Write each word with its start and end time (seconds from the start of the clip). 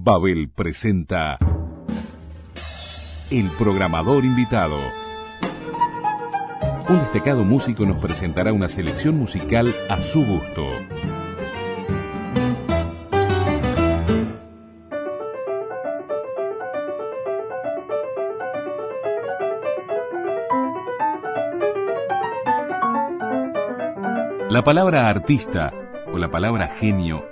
Babel 0.00 0.48
presenta 0.48 1.38
El 3.30 3.50
programador 3.58 4.24
invitado. 4.24 4.78
Un 6.88 7.00
destacado 7.00 7.42
músico 7.42 7.84
nos 7.84 7.96
presentará 7.98 8.52
una 8.52 8.68
selección 8.68 9.16
musical 9.16 9.74
a 9.90 10.00
su 10.02 10.24
gusto. 10.24 10.62
La 24.48 24.62
palabra 24.62 25.08
artista 25.08 25.72
o 26.12 26.18
la 26.18 26.30
palabra 26.30 26.68
genio 26.68 27.27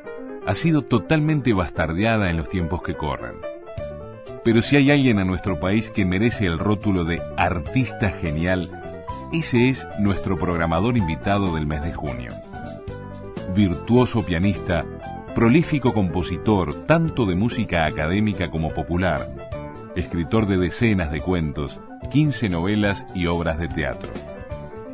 ha 0.47 0.55
sido 0.55 0.83
totalmente 0.83 1.53
bastardeada 1.53 2.31
en 2.31 2.37
los 2.37 2.49
tiempos 2.49 2.83
que 2.83 2.95
corren. 2.97 3.35
Pero 4.45 4.63
si 4.63 4.77
hay 4.77 4.91
alguien 4.91 5.19
a 5.19 5.25
nuestro 5.25 5.59
país 5.59 5.91
que 5.91 6.05
merece 6.05 6.47
el 6.47 6.59
rótulo 6.59 7.05
de 7.05 7.21
artista 7.37 8.11
genial, 8.11 8.71
ese 9.33 9.69
es 9.69 9.89
nuestro 9.99 10.39
programador 10.39 10.97
invitado 10.97 11.55
del 11.55 11.67
mes 11.67 11.83
de 11.83 11.93
junio. 11.93 12.33
Virtuoso 13.55 14.23
pianista, 14.23 14.85
prolífico 15.35 15.93
compositor 15.93 16.87
tanto 16.87 17.27
de 17.27 17.35
música 17.35 17.87
académica 17.87 18.51
como 18.51 18.73
popular, 18.73 19.29
escritor 19.97 20.47
de 20.47 20.59
decenas 20.59 21.11
de 21.11 21.21
cuentos, 21.21 21.81
15 22.11 22.49
novelas 22.49 23.05
y 23.15 23.27
obras 23.27 23.59
de 23.59 23.69
teatro 23.69 24.13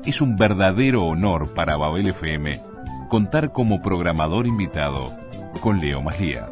es 0.04 0.20
un 0.20 0.36
verdadero 0.36 1.04
honor 1.04 1.54
para 1.54 1.76
Babel 1.76 2.08
FM 2.08 2.60
contar 3.08 3.52
como 3.52 3.82
programador 3.82 4.46
invitado 4.46 5.12
con 5.62 5.80
Leo 5.80 6.02
Magía. 6.02 6.50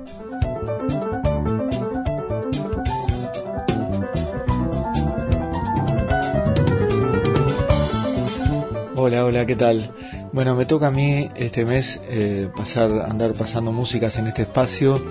Hola, 8.95 9.25
hola, 9.25 9.47
¿qué 9.47 9.57
tal? 9.57 9.91
Bueno, 10.33 10.55
me 10.55 10.65
toca 10.65 10.87
a 10.87 10.91
mí 10.93 11.29
este 11.35 11.65
mes 11.65 12.01
eh, 12.09 12.49
pasar, 12.57 13.05
andar 13.11 13.33
pasando 13.33 13.73
músicas 13.73 14.17
en 14.19 14.29
este 14.29 14.43
espacio 14.43 15.05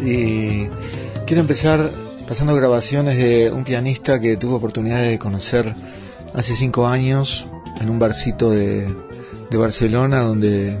y 0.00 0.66
quiero 1.26 1.42
empezar 1.42 1.90
pasando 2.26 2.54
grabaciones 2.54 3.18
de 3.18 3.50
un 3.50 3.64
pianista 3.64 4.18
que 4.18 4.38
tuve 4.38 4.54
oportunidad 4.54 5.02
de 5.02 5.18
conocer 5.18 5.74
hace 6.34 6.56
cinco 6.56 6.86
años 6.86 7.46
en 7.82 7.90
un 7.90 7.98
barcito 7.98 8.50
de, 8.50 8.88
de 9.50 9.56
Barcelona 9.58 10.20
donde 10.20 10.78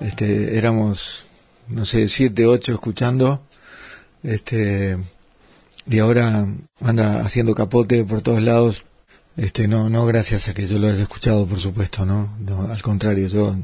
este, 0.00 0.56
éramos, 0.56 1.26
no 1.68 1.84
sé, 1.84 2.08
siete, 2.08 2.46
ocho 2.46 2.72
escuchando, 2.72 3.42
este, 4.22 4.98
y 5.86 5.98
ahora 5.98 6.46
anda 6.80 7.20
haciendo 7.20 7.54
capote 7.54 8.04
por 8.04 8.22
todos 8.22 8.42
lados, 8.42 8.84
este, 9.36 9.68
no, 9.68 9.90
no 9.90 10.06
gracias 10.06 10.48
a 10.48 10.54
que 10.54 10.66
yo 10.66 10.78
lo 10.78 10.88
haya 10.88 11.02
escuchado, 11.02 11.46
por 11.46 11.60
supuesto, 11.60 12.06
no, 12.06 12.30
al 12.70 12.82
contrario, 12.82 13.28
yo 13.28 13.56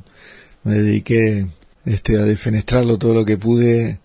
me 0.64 0.74
dediqué, 0.74 1.46
este, 1.84 2.18
a 2.18 2.22
defenestrarlo 2.22 2.98
todo 2.98 3.14
lo 3.14 3.24
que 3.24 3.38
pude, 3.38 4.00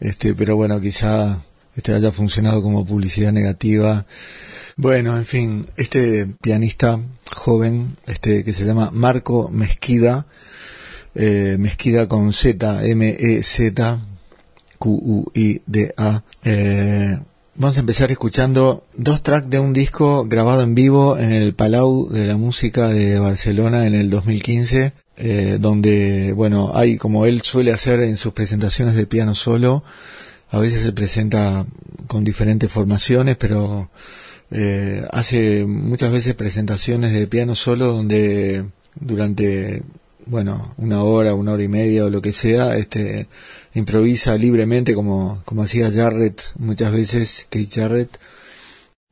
este, 0.00 0.34
pero 0.34 0.56
bueno, 0.56 0.80
quizá, 0.80 1.40
este, 1.76 1.92
haya 1.94 2.12
funcionado 2.12 2.62
como 2.62 2.86
publicidad 2.86 3.32
negativa, 3.32 4.06
bueno, 4.76 5.16
en 5.18 5.26
fin, 5.26 5.66
este 5.76 6.26
pianista 6.40 7.00
joven, 7.34 7.96
este 8.06 8.44
que 8.44 8.52
se 8.52 8.64
llama 8.64 8.90
Marco 8.92 9.50
Mezquida, 9.50 10.26
eh, 11.14 11.56
Mezquida 11.58 12.08
con 12.08 12.32
Z, 12.32 12.84
M-E-Z, 12.84 13.98
Q-U-I-D-A. 14.78 16.22
Eh, 16.44 17.18
vamos 17.54 17.76
a 17.76 17.80
empezar 17.80 18.10
escuchando 18.10 18.84
dos 18.94 19.22
tracks 19.22 19.50
de 19.50 19.58
un 19.58 19.72
disco 19.72 20.24
grabado 20.26 20.62
en 20.62 20.74
vivo 20.74 21.18
en 21.18 21.32
el 21.32 21.54
Palau 21.54 22.08
de 22.08 22.26
la 22.26 22.36
Música 22.36 22.88
de 22.88 23.18
Barcelona 23.18 23.86
en 23.86 23.94
el 23.94 24.10
2015, 24.10 24.92
eh, 25.16 25.58
donde, 25.60 26.32
bueno, 26.32 26.72
hay 26.74 26.96
como 26.96 27.26
él 27.26 27.42
suele 27.42 27.72
hacer 27.72 28.00
en 28.00 28.16
sus 28.16 28.32
presentaciones 28.32 28.94
de 28.94 29.06
piano 29.06 29.34
solo, 29.34 29.82
a 30.50 30.58
veces 30.58 30.82
se 30.82 30.92
presenta 30.92 31.66
con 32.06 32.24
diferentes 32.24 32.70
formaciones, 32.70 33.36
pero 33.36 33.90
eh, 34.50 35.04
hace 35.10 35.66
muchas 35.66 36.10
veces 36.10 36.34
presentaciones 36.34 37.12
de 37.12 37.26
piano 37.26 37.54
solo 37.54 37.92
donde 37.92 38.64
durante 38.94 39.82
bueno 40.28 40.74
una 40.76 41.02
hora 41.02 41.34
una 41.34 41.52
hora 41.52 41.62
y 41.62 41.68
media 41.68 42.04
o 42.04 42.10
lo 42.10 42.20
que 42.20 42.32
sea 42.32 42.76
este 42.76 43.28
improvisa 43.74 44.36
libremente 44.36 44.94
como 44.94 45.42
como 45.44 45.62
hacía 45.62 45.90
Jarrett 45.90 46.42
muchas 46.58 46.92
veces 46.92 47.46
Keith 47.48 47.74
Jarrett 47.74 48.18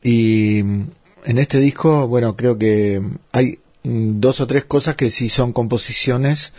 y 0.03 0.59
en 0.59 1.39
este 1.39 1.59
disco 1.59 2.07
bueno 2.07 2.37
creo 2.37 2.59
que 2.59 3.03
hay 3.33 3.59
dos 3.83 4.41
o 4.41 4.47
tres 4.47 4.65
cosas 4.65 4.97
que 4.97 5.11
sí 5.11 5.29
son 5.29 5.53
composiciones 5.53 6.53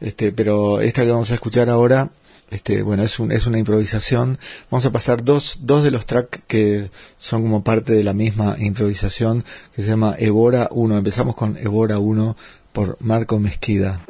este 0.00 0.32
pero 0.32 0.80
esta 0.80 1.04
que 1.04 1.10
vamos 1.10 1.30
a 1.30 1.34
escuchar 1.34 1.70
ahora 1.70 2.10
este, 2.50 2.82
bueno, 2.82 3.02
es, 3.02 3.18
un, 3.18 3.32
es 3.32 3.46
una 3.46 3.58
improvisación. 3.58 4.38
Vamos 4.70 4.84
a 4.84 4.92
pasar 4.92 5.24
dos, 5.24 5.60
dos 5.62 5.82
de 5.82 5.90
los 5.90 6.04
tracks 6.04 6.42
que 6.46 6.90
son 7.16 7.40
como 7.40 7.64
parte 7.64 7.94
de 7.94 8.04
la 8.04 8.12
misma 8.12 8.56
improvisación 8.58 9.42
que 9.74 9.82
se 9.82 9.88
llama 9.88 10.16
Evora 10.18 10.68
1. 10.70 10.98
Empezamos 10.98 11.34
con 11.34 11.56
Evora 11.56 11.98
1 11.98 12.36
por 12.72 12.96
Marco 13.00 13.38
Mezquida. 13.38 14.00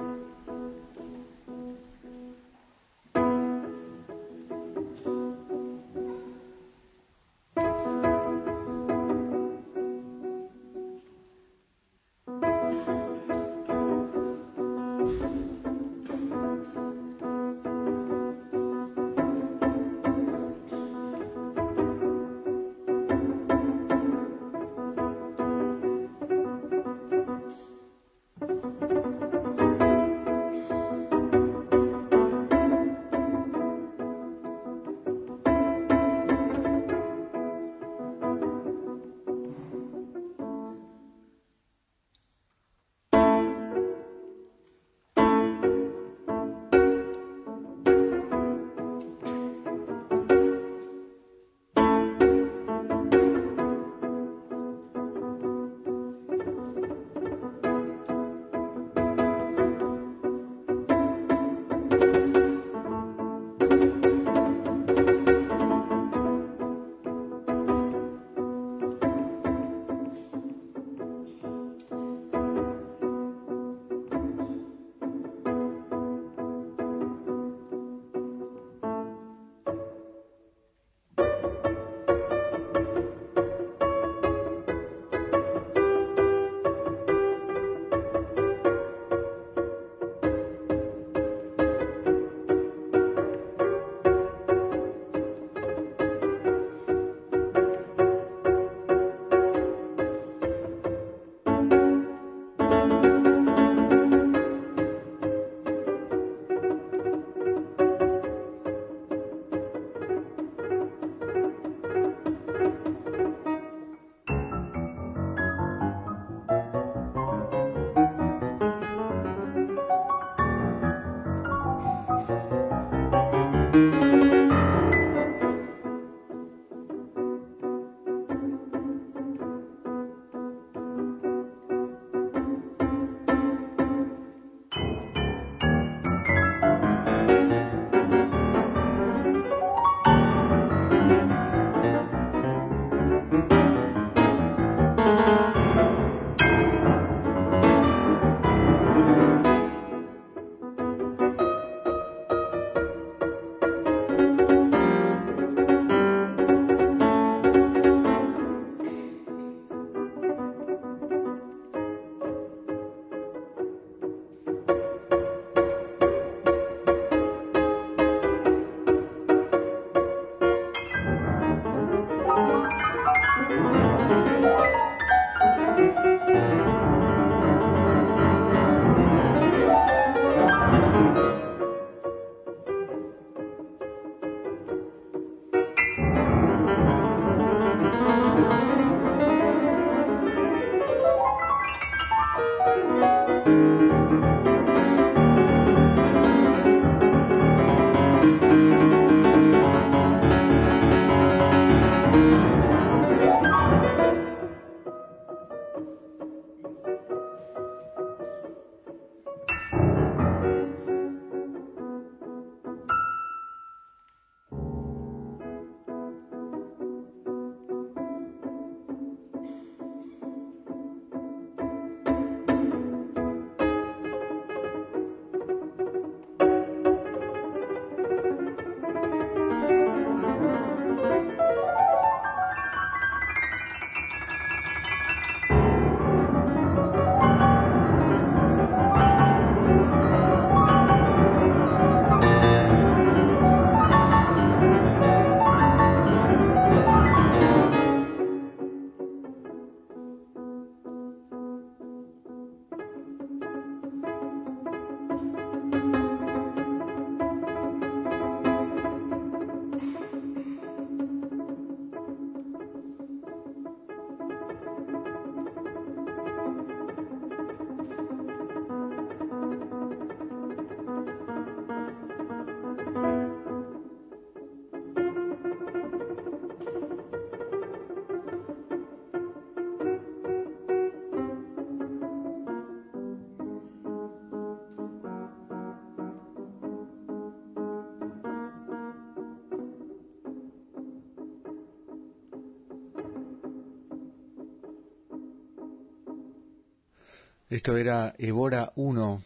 Esto 297.52 297.76
era 297.76 298.14
Evora 298.16 298.72
1 298.76 299.22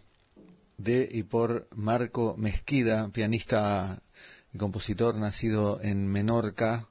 de 0.78 1.08
y 1.12 1.22
por 1.22 1.68
Marco 1.76 2.34
Mezquida, 2.36 3.08
pianista 3.10 4.02
y 4.52 4.58
compositor 4.58 5.14
nacido 5.14 5.78
en 5.80 6.08
Menorca. 6.08 6.88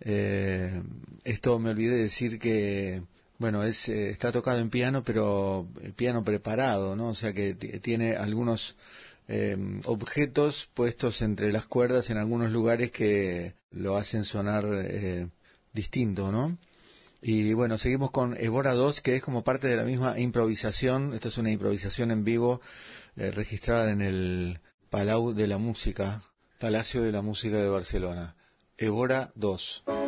Eh, 0.00 0.82
esto 1.22 1.60
me 1.60 1.70
olvidé 1.70 1.94
de 1.94 2.02
decir 2.02 2.40
que, 2.40 3.02
bueno, 3.38 3.62
es, 3.62 3.88
eh, 3.88 4.10
está 4.10 4.32
tocado 4.32 4.58
en 4.58 4.68
piano, 4.68 5.04
pero 5.04 5.68
piano 5.94 6.24
preparado, 6.24 6.96
¿no? 6.96 7.10
O 7.10 7.14
sea 7.14 7.32
que 7.32 7.54
tiene 7.54 8.16
algunos 8.16 8.74
eh, 9.28 9.56
objetos 9.84 10.70
puestos 10.74 11.22
entre 11.22 11.52
las 11.52 11.66
cuerdas 11.66 12.10
en 12.10 12.16
algunos 12.16 12.50
lugares 12.50 12.90
que 12.90 13.54
lo 13.70 13.96
hacen 13.96 14.24
sonar 14.24 14.64
distinto, 15.72 16.32
¿no? 16.32 16.58
Y 17.26 17.54
bueno, 17.54 17.78
seguimos 17.78 18.10
con 18.10 18.36
Evora 18.38 18.74
2, 18.74 19.00
que 19.00 19.16
es 19.16 19.22
como 19.22 19.44
parte 19.44 19.66
de 19.66 19.76
la 19.76 19.84
misma 19.84 20.18
improvisación. 20.18 21.14
Esta 21.14 21.28
es 21.28 21.38
una 21.38 21.50
improvisación 21.50 22.10
en 22.10 22.22
vivo 22.22 22.60
eh, 23.16 23.30
registrada 23.30 23.90
en 23.92 24.02
el 24.02 24.60
Palau 24.90 25.32
de 25.32 25.46
la 25.46 25.56
Música, 25.56 26.22
Palacio 26.60 27.02
de 27.02 27.12
la 27.12 27.22
Música 27.22 27.56
de 27.56 27.70
Barcelona. 27.70 28.36
Evora 28.76 29.32
2. 29.36 30.03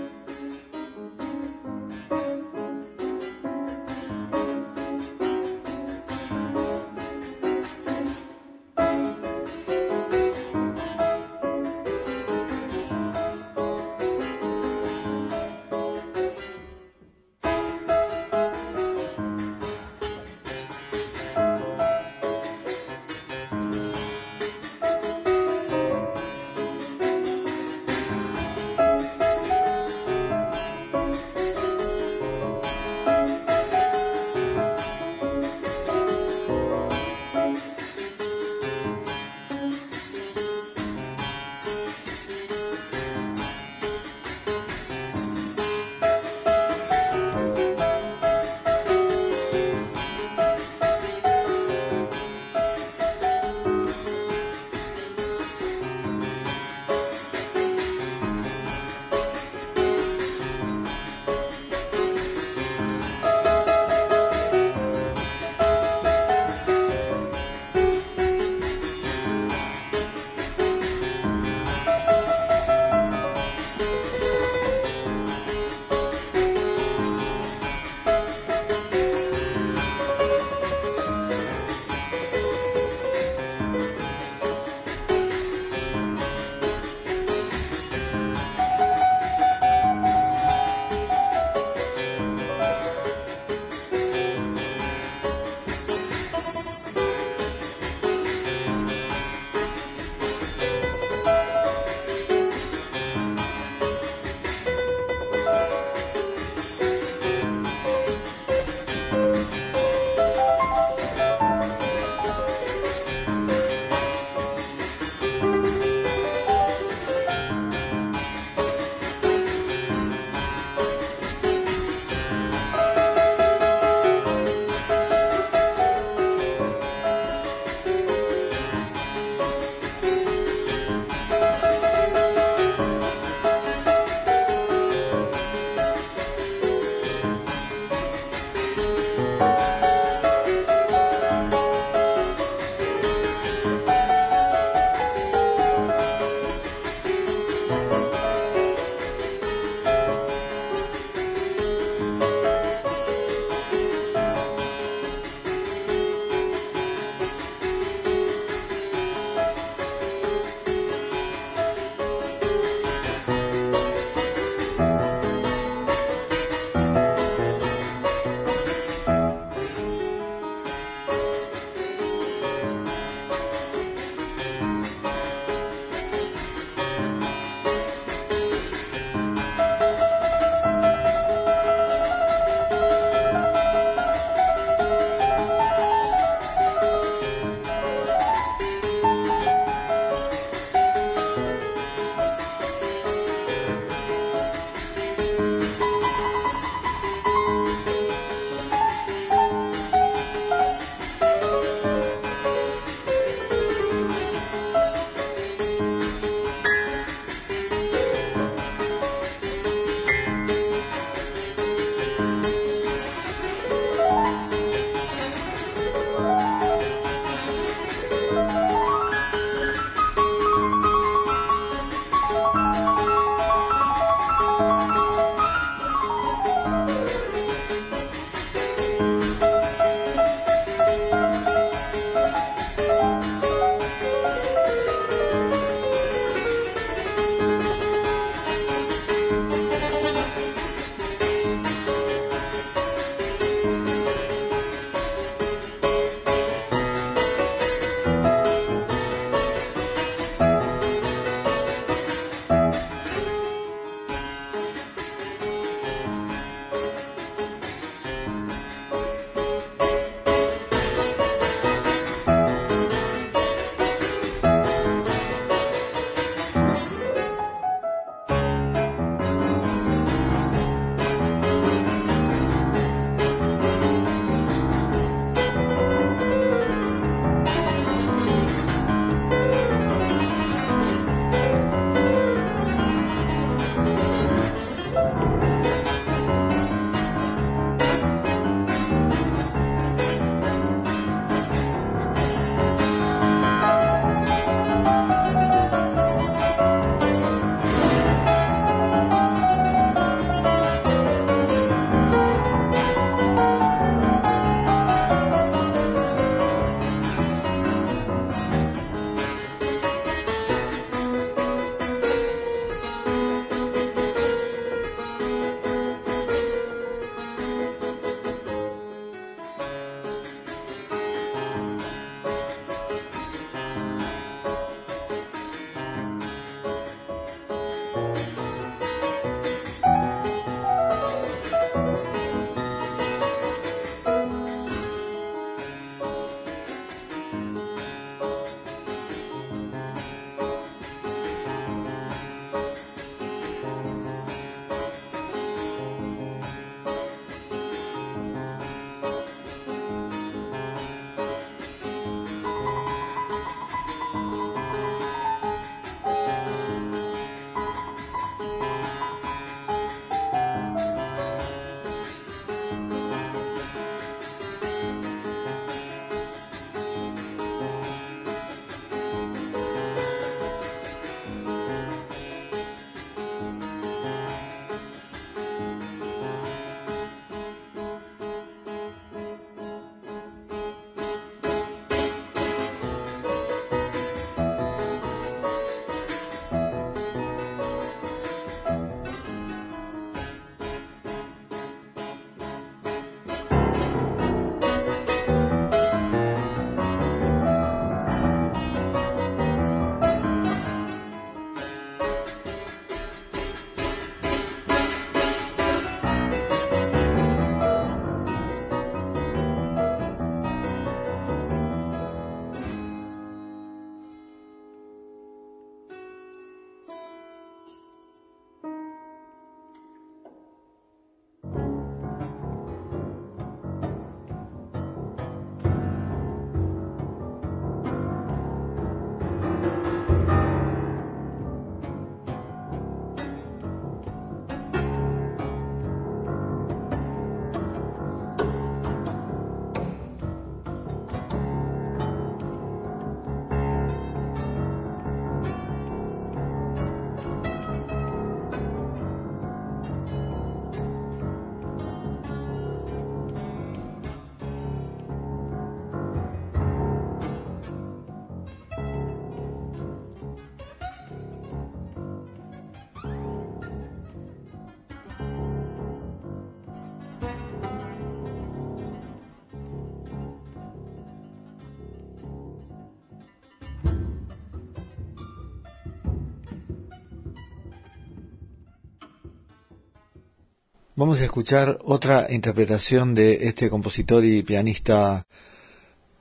Vamos 480.98 481.20
a 481.20 481.24
escuchar 481.24 481.78
otra 481.84 482.26
interpretación 482.30 483.14
de 483.14 483.48
este 483.48 483.68
compositor 483.68 484.24
y 484.24 484.42
pianista 484.42 485.26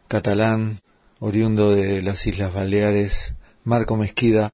catalán, 0.10 0.80
oriundo 1.20 1.74
de 1.74 2.02
las 2.02 2.28
Islas 2.28 2.54
Baleares, 2.54 3.36
Marco 3.64 3.96
Mezquida. 3.96 4.50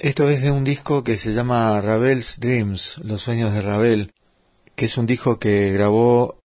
Esto 0.00 0.28
es 0.28 0.42
de 0.42 0.50
un 0.50 0.64
disco 0.64 1.04
que 1.04 1.16
se 1.16 1.32
llama 1.32 1.80
Ravel's 1.80 2.40
Dreams, 2.40 2.98
Los 3.04 3.22
Sueños 3.22 3.54
de 3.54 3.62
Ravel, 3.62 4.10
que 4.74 4.86
es 4.86 4.98
un 4.98 5.06
disco 5.06 5.38
que 5.38 5.70
grabó 5.70 6.40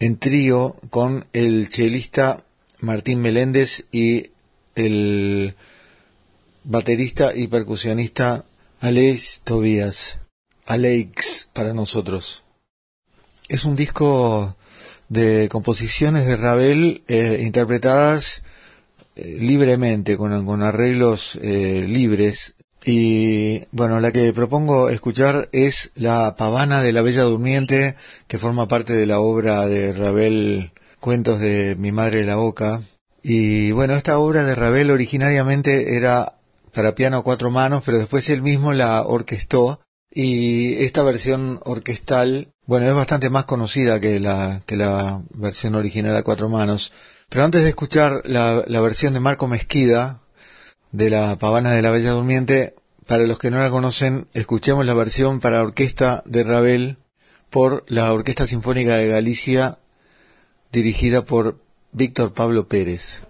en 0.00 0.18
trío 0.18 0.74
con 0.90 1.26
el 1.32 1.68
chelista 1.68 2.42
Martín 2.80 3.20
Meléndez 3.20 3.84
y 3.92 4.32
el 4.74 5.54
baterista 6.64 7.36
y 7.36 7.46
percusionista 7.46 8.44
Aleix 8.80 9.42
Tobías. 9.44 10.18
Alex 10.70 11.39
para 11.52 11.74
nosotros. 11.74 12.44
Es 13.48 13.64
un 13.64 13.76
disco 13.76 14.56
de 15.08 15.48
composiciones 15.50 16.24
de 16.24 16.36
Ravel 16.36 17.02
eh, 17.08 17.40
interpretadas 17.42 18.42
eh, 19.16 19.36
libremente, 19.40 20.16
con, 20.16 20.62
arreglos 20.62 21.38
eh, 21.42 21.84
libres. 21.86 22.54
Y 22.84 23.64
bueno, 23.72 24.00
la 24.00 24.12
que 24.12 24.32
propongo 24.32 24.88
escuchar 24.88 25.48
es 25.52 25.90
La 25.96 26.36
Pavana 26.36 26.80
de 26.80 26.92
la 26.92 27.02
Bella 27.02 27.24
Durmiente, 27.24 27.96
que 28.26 28.38
forma 28.38 28.68
parte 28.68 28.94
de 28.94 29.06
la 29.06 29.20
obra 29.20 29.66
de 29.66 29.92
Ravel 29.92 30.72
Cuentos 31.00 31.40
de 31.40 31.76
mi 31.78 31.92
madre 31.92 32.24
la 32.24 32.36
boca. 32.36 32.82
Y 33.22 33.72
bueno, 33.72 33.94
esta 33.94 34.18
obra 34.18 34.44
de 34.44 34.54
Ravel 34.54 34.90
originariamente 34.90 35.96
era 35.96 36.34
para 36.72 36.94
piano 36.94 37.18
a 37.18 37.22
cuatro 37.22 37.50
manos, 37.50 37.82
pero 37.84 37.98
después 37.98 38.28
él 38.30 38.42
mismo 38.42 38.72
la 38.72 39.02
orquestó 39.02 39.80
y 40.10 40.74
esta 40.84 41.02
versión 41.02 41.60
orquestal, 41.64 42.52
bueno, 42.66 42.86
es 42.86 42.94
bastante 42.94 43.30
más 43.30 43.44
conocida 43.44 44.00
que 44.00 44.20
la, 44.20 44.62
que 44.66 44.76
la 44.76 45.22
versión 45.34 45.74
original 45.74 46.16
a 46.16 46.22
cuatro 46.22 46.48
manos. 46.48 46.92
Pero 47.28 47.44
antes 47.44 47.62
de 47.62 47.68
escuchar 47.68 48.22
la, 48.24 48.64
la 48.66 48.80
versión 48.80 49.14
de 49.14 49.20
Marco 49.20 49.46
Mezquida, 49.46 50.20
de 50.90 51.10
la 51.10 51.36
Pavana 51.36 51.70
de 51.72 51.82
la 51.82 51.90
Bella 51.90 52.10
Durmiente, 52.10 52.74
para 53.06 53.24
los 53.24 53.38
que 53.38 53.50
no 53.50 53.58
la 53.58 53.70
conocen, 53.70 54.26
escuchemos 54.34 54.84
la 54.84 54.94
versión 54.94 55.40
para 55.40 55.62
orquesta 55.62 56.22
de 56.26 56.44
Ravel 56.44 56.98
por 57.50 57.84
la 57.88 58.12
Orquesta 58.12 58.46
Sinfónica 58.46 58.96
de 58.96 59.08
Galicia, 59.08 59.78
dirigida 60.72 61.24
por 61.24 61.58
Víctor 61.92 62.32
Pablo 62.32 62.68
Pérez. 62.68 63.22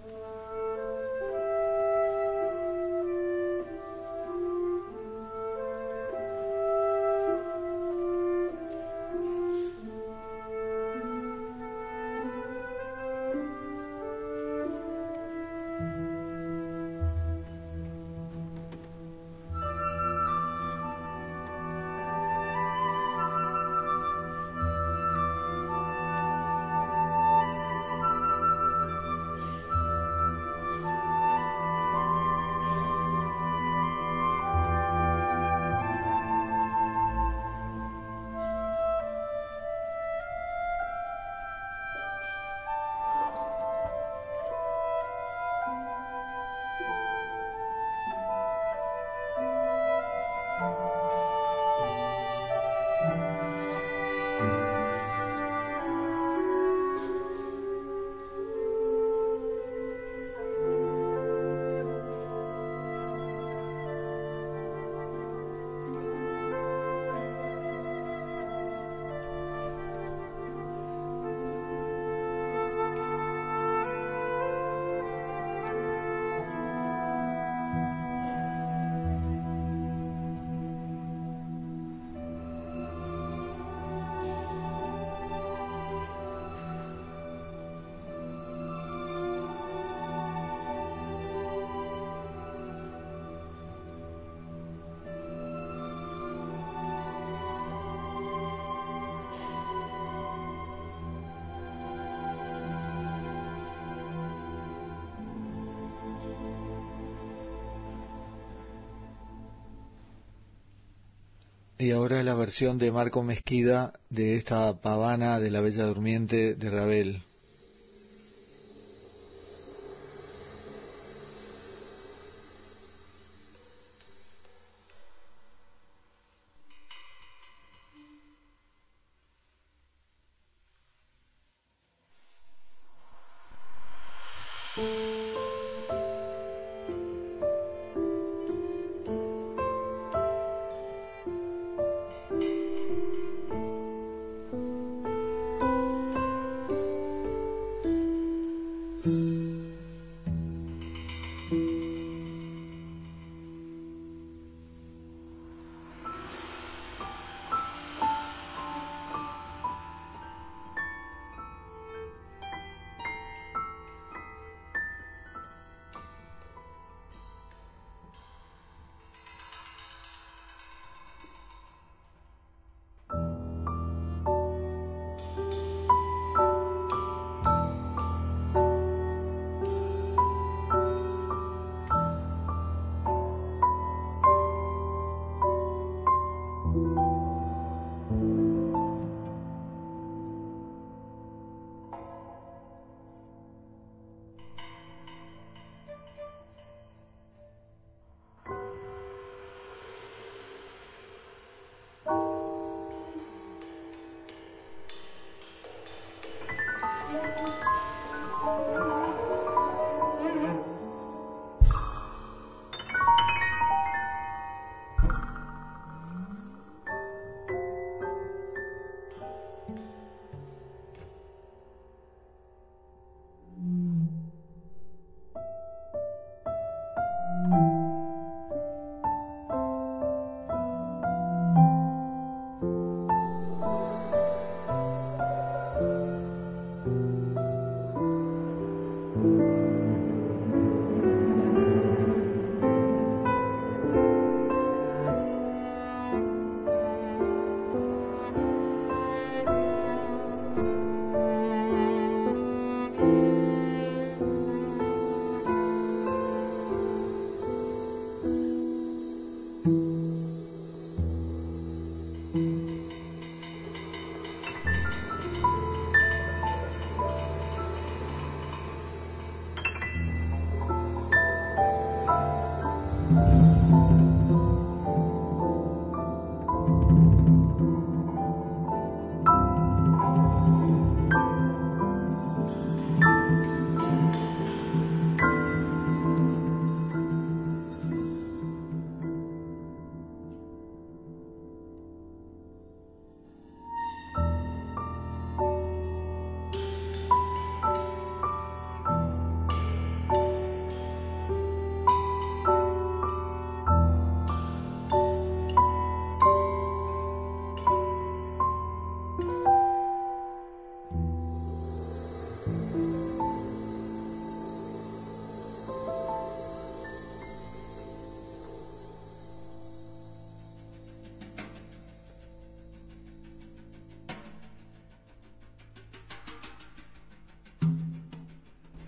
Y 111.81 111.89
ahora 111.89 112.21
la 112.21 112.35
versión 112.35 112.77
de 112.77 112.91
Marco 112.91 113.23
Mezquida 113.23 113.91
de 114.11 114.35
esta 114.35 114.79
pavana 114.81 115.39
de 115.39 115.49
la 115.49 115.61
Bella 115.61 115.85
Durmiente 115.85 116.53
de 116.53 116.69
Ravel. 116.69 117.23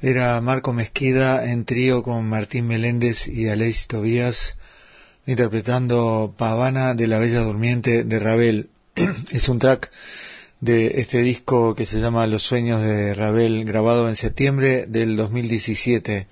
Era 0.06 0.42
Marco 0.42 0.74
Mezquida 0.74 1.50
en 1.50 1.64
trío 1.64 2.04
con 2.04 2.28
Martín 2.28 2.68
Meléndez 2.68 3.26
y 3.26 3.48
Aleix 3.48 3.88
Tobías 3.88 4.58
interpretando 5.26 6.36
Pavana 6.38 6.94
de 6.94 7.08
la 7.08 7.20
Bella 7.20 7.40
Durmiente 7.40 8.04
de 8.04 8.20
Ravel. 8.20 8.70
es 9.32 9.48
un 9.48 9.60
track 9.60 9.90
de 10.60 11.00
este 11.00 11.20
disco 11.20 11.74
que 11.74 11.86
se 11.86 12.02
llama 12.02 12.28
Los 12.28 12.44
Sueños 12.44 12.82
de 12.82 13.14
Ravel, 13.14 13.64
grabado 13.64 14.10
en 14.10 14.18
septiembre 14.18 14.88
del 14.88 15.16
2017, 15.16 16.28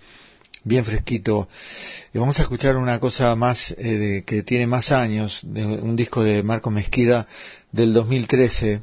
bien 0.66 0.84
fresquito. 0.84 1.48
Y 2.14 2.18
vamos 2.18 2.40
a 2.40 2.42
escuchar 2.42 2.76
una 2.76 3.00
cosa 3.00 3.34
más 3.38 3.72
eh, 3.72 3.98
de, 3.98 4.24
que 4.26 4.44
tiene 4.44 4.68
más 4.68 4.92
años, 4.92 5.44
de 5.46 5.66
un 5.66 5.96
disco 5.96 6.26
de 6.26 6.44
Marco 6.44 6.72
Mezquida 6.72 7.26
del 7.72 7.94
2013, 7.94 8.82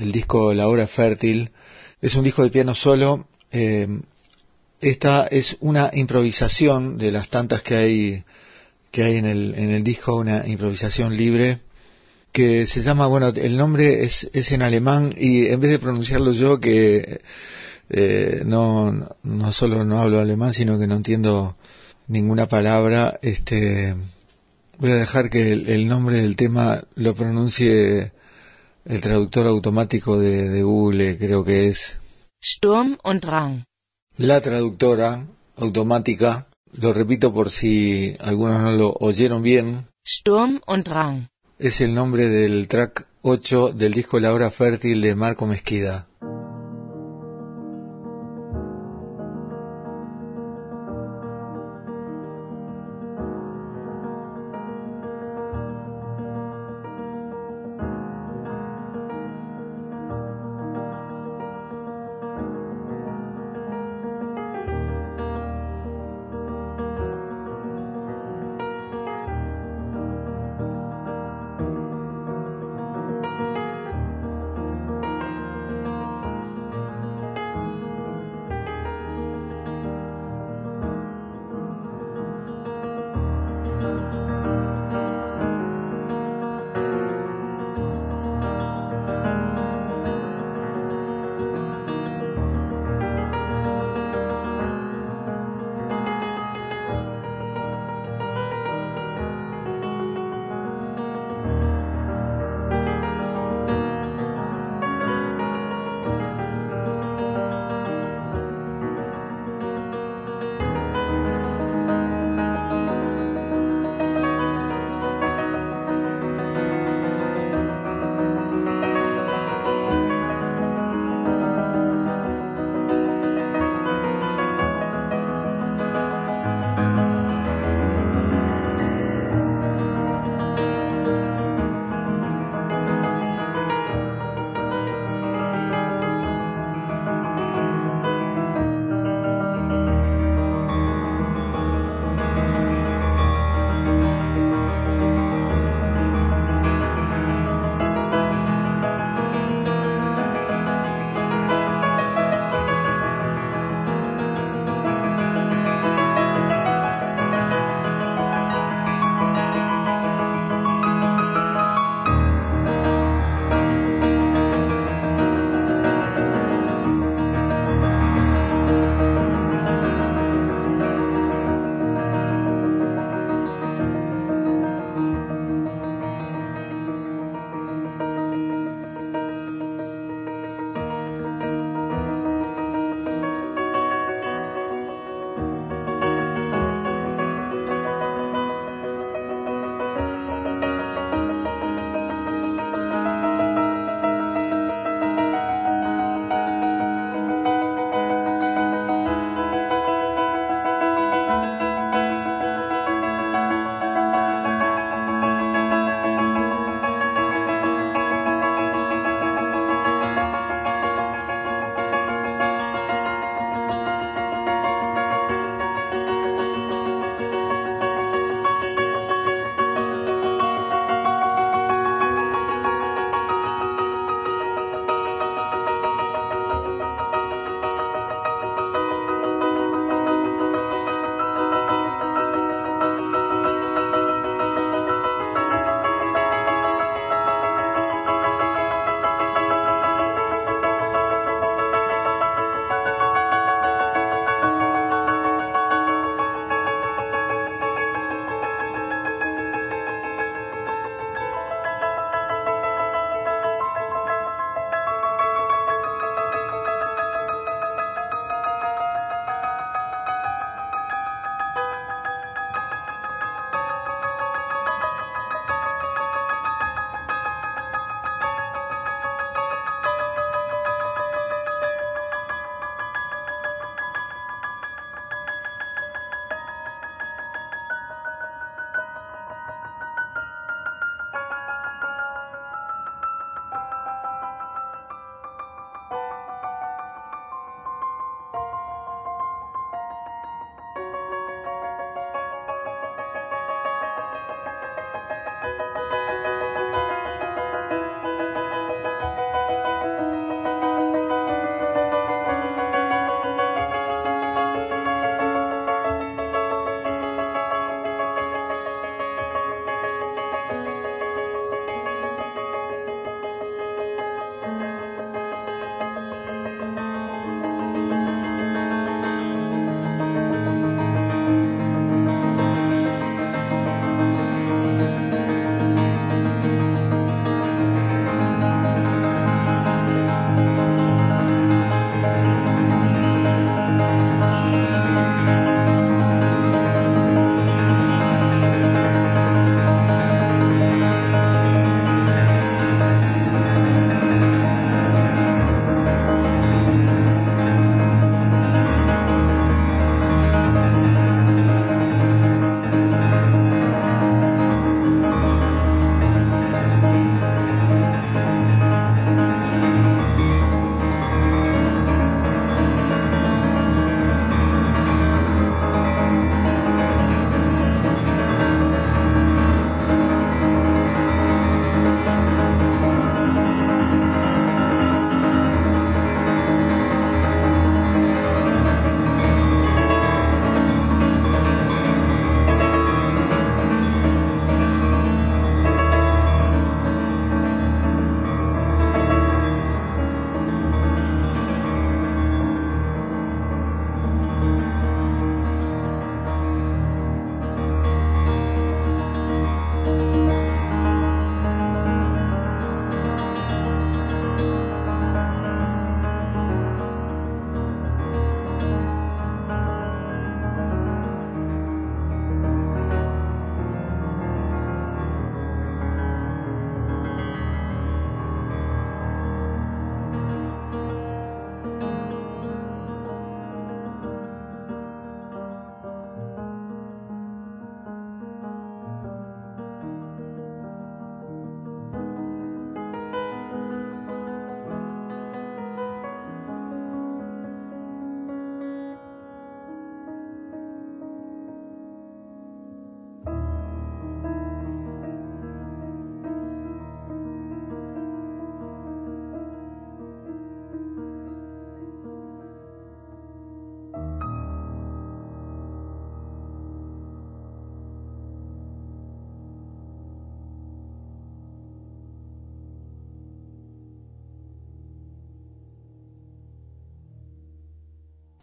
el 0.00 0.12
disco 0.12 0.54
La 0.54 0.66
Hora 0.66 0.86
Fértil. 0.86 1.50
Es 2.00 2.14
un 2.14 2.24
disco 2.24 2.42
de 2.42 2.48
piano 2.48 2.74
solo. 2.74 3.28
Eh, 3.52 3.86
esta 4.84 5.26
es 5.26 5.56
una 5.60 5.90
improvisación 5.94 6.98
de 6.98 7.10
las 7.10 7.28
tantas 7.28 7.62
que 7.62 7.76
hay 7.76 8.24
que 8.90 9.02
hay 9.02 9.16
en 9.16 9.24
el, 9.24 9.54
en 9.56 9.70
el 9.70 9.82
disco, 9.82 10.14
una 10.14 10.46
improvisación 10.46 11.16
libre 11.16 11.58
que 12.30 12.66
se 12.66 12.82
llama, 12.82 13.06
bueno, 13.06 13.28
el 13.28 13.56
nombre 13.56 14.04
es, 14.04 14.30
es 14.32 14.52
en 14.52 14.62
alemán 14.62 15.12
y 15.16 15.46
en 15.46 15.58
vez 15.58 15.70
de 15.70 15.78
pronunciarlo 15.78 16.32
yo 16.32 16.60
que 16.60 17.20
eh, 17.90 18.42
no, 18.44 19.08
no 19.22 19.52
solo 19.52 19.84
no 19.84 20.00
hablo 20.00 20.20
alemán, 20.20 20.54
sino 20.54 20.78
que 20.78 20.86
no 20.86 20.96
entiendo 20.96 21.56
ninguna 22.06 22.46
palabra, 22.46 23.18
este, 23.22 23.96
voy 24.78 24.92
a 24.92 24.96
dejar 24.96 25.30
que 25.30 25.52
el, 25.52 25.88
nombre 25.88 26.22
del 26.22 26.36
tema 26.36 26.84
lo 26.94 27.14
pronuncie 27.14 28.12
el 28.84 29.00
traductor 29.00 29.46
automático 29.46 30.18
de, 30.18 30.50
de 30.50 30.62
Google, 30.62 31.18
creo 31.18 31.44
que 31.44 31.68
es 31.68 31.98
Sturm 32.44 32.98
und 33.02 33.22
Drang. 33.22 33.64
La 34.16 34.40
traductora 34.40 35.26
automática, 35.56 36.46
lo 36.80 36.92
repito 36.92 37.34
por 37.34 37.50
si 37.50 38.16
algunos 38.20 38.60
no 38.62 38.70
lo 38.70 38.92
oyeron 39.00 39.42
bien. 39.42 39.88
Sturm 40.06 40.60
und 40.68 40.86
Drang. 40.86 41.26
Es 41.58 41.80
el 41.80 41.94
nombre 41.94 42.28
del 42.28 42.68
track 42.68 43.08
8 43.22 43.72
del 43.72 43.92
disco 43.92 44.20
La 44.20 44.32
Hora 44.32 44.52
Fértil 44.52 45.00
de 45.00 45.16
Marco 45.16 45.46
Mezquida. 45.46 46.06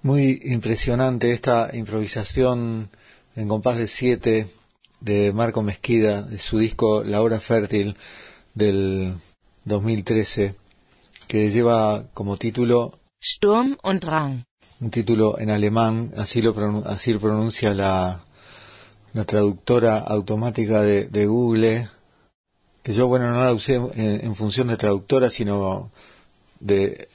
Muy 0.03 0.41
impresionante 0.45 1.31
esta 1.31 1.69
improvisación 1.73 2.89
en 3.35 3.47
compás 3.47 3.77
de 3.77 3.87
siete 3.87 4.47
de 4.99 5.31
Marco 5.33 5.61
Mezquida, 5.61 6.21
de 6.23 6.37
su 6.39 6.57
disco 6.57 7.03
La 7.03 7.21
Hora 7.21 7.39
Fértil 7.39 7.95
del 8.55 9.13
2013, 9.65 10.55
que 11.27 11.51
lleva 11.51 12.05
como 12.13 12.37
título 12.37 12.97
Sturm 13.23 13.77
und 13.83 14.01
Drang. 14.03 14.43
un 14.79 14.89
título 14.89 15.37
en 15.39 15.51
alemán, 15.51 16.11
así 16.17 16.41
lo, 16.41 16.55
pronun- 16.55 16.85
así 16.87 17.13
lo 17.13 17.19
pronuncia 17.19 17.73
la, 17.75 18.23
la 19.13 19.23
traductora 19.25 19.99
automática 19.99 20.81
de, 20.81 21.05
de 21.07 21.27
Google, 21.27 21.87
que 22.81 22.93
yo, 22.93 23.07
bueno, 23.07 23.31
no 23.31 23.45
la 23.45 23.53
usé 23.53 23.75
en, 23.75 24.25
en 24.25 24.35
función 24.35 24.67
de 24.69 24.77
traductora, 24.77 25.29
sino 25.29 25.91
de 26.59 27.07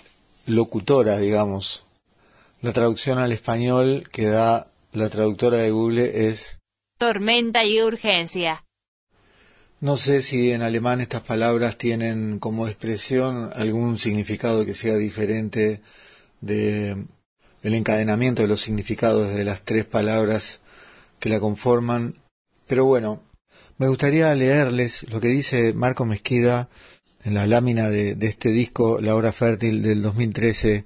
locutora, 0.46 1.18
digamos. 1.18 1.84
La 2.66 2.72
traducción 2.72 3.20
al 3.20 3.30
español 3.30 4.08
que 4.10 4.24
da 4.24 4.72
la 4.90 5.08
traductora 5.08 5.58
de 5.58 5.70
Google 5.70 6.28
es, 6.28 6.58
Tormenta 6.98 7.64
y 7.64 7.80
urgencia. 7.80 8.64
no 9.78 9.96
sé 9.96 10.20
si 10.20 10.50
en 10.50 10.62
alemán 10.62 11.00
estas 11.00 11.20
palabras 11.20 11.78
tienen 11.78 12.40
como 12.40 12.66
expresión 12.66 13.52
algún 13.54 13.98
significado 13.98 14.66
que 14.66 14.74
sea 14.74 14.96
diferente 14.96 15.80
de 16.40 17.06
el 17.62 17.74
encadenamiento 17.74 18.42
de 18.42 18.48
los 18.48 18.62
significados 18.62 19.32
de 19.32 19.44
las 19.44 19.62
tres 19.62 19.84
palabras 19.84 20.60
que 21.20 21.28
la 21.28 21.38
conforman. 21.38 22.16
Pero 22.66 22.84
bueno, 22.84 23.22
me 23.78 23.86
gustaría 23.86 24.34
leerles 24.34 25.08
lo 25.08 25.20
que 25.20 25.28
dice 25.28 25.72
Marco 25.72 26.04
Mezquida 26.04 26.68
en 27.22 27.34
la 27.34 27.46
lámina 27.46 27.90
de, 27.90 28.16
de 28.16 28.26
este 28.26 28.48
disco, 28.48 29.00
La 29.00 29.14
Hora 29.14 29.32
Fértil 29.32 29.84
del 29.84 30.02
2013. 30.02 30.84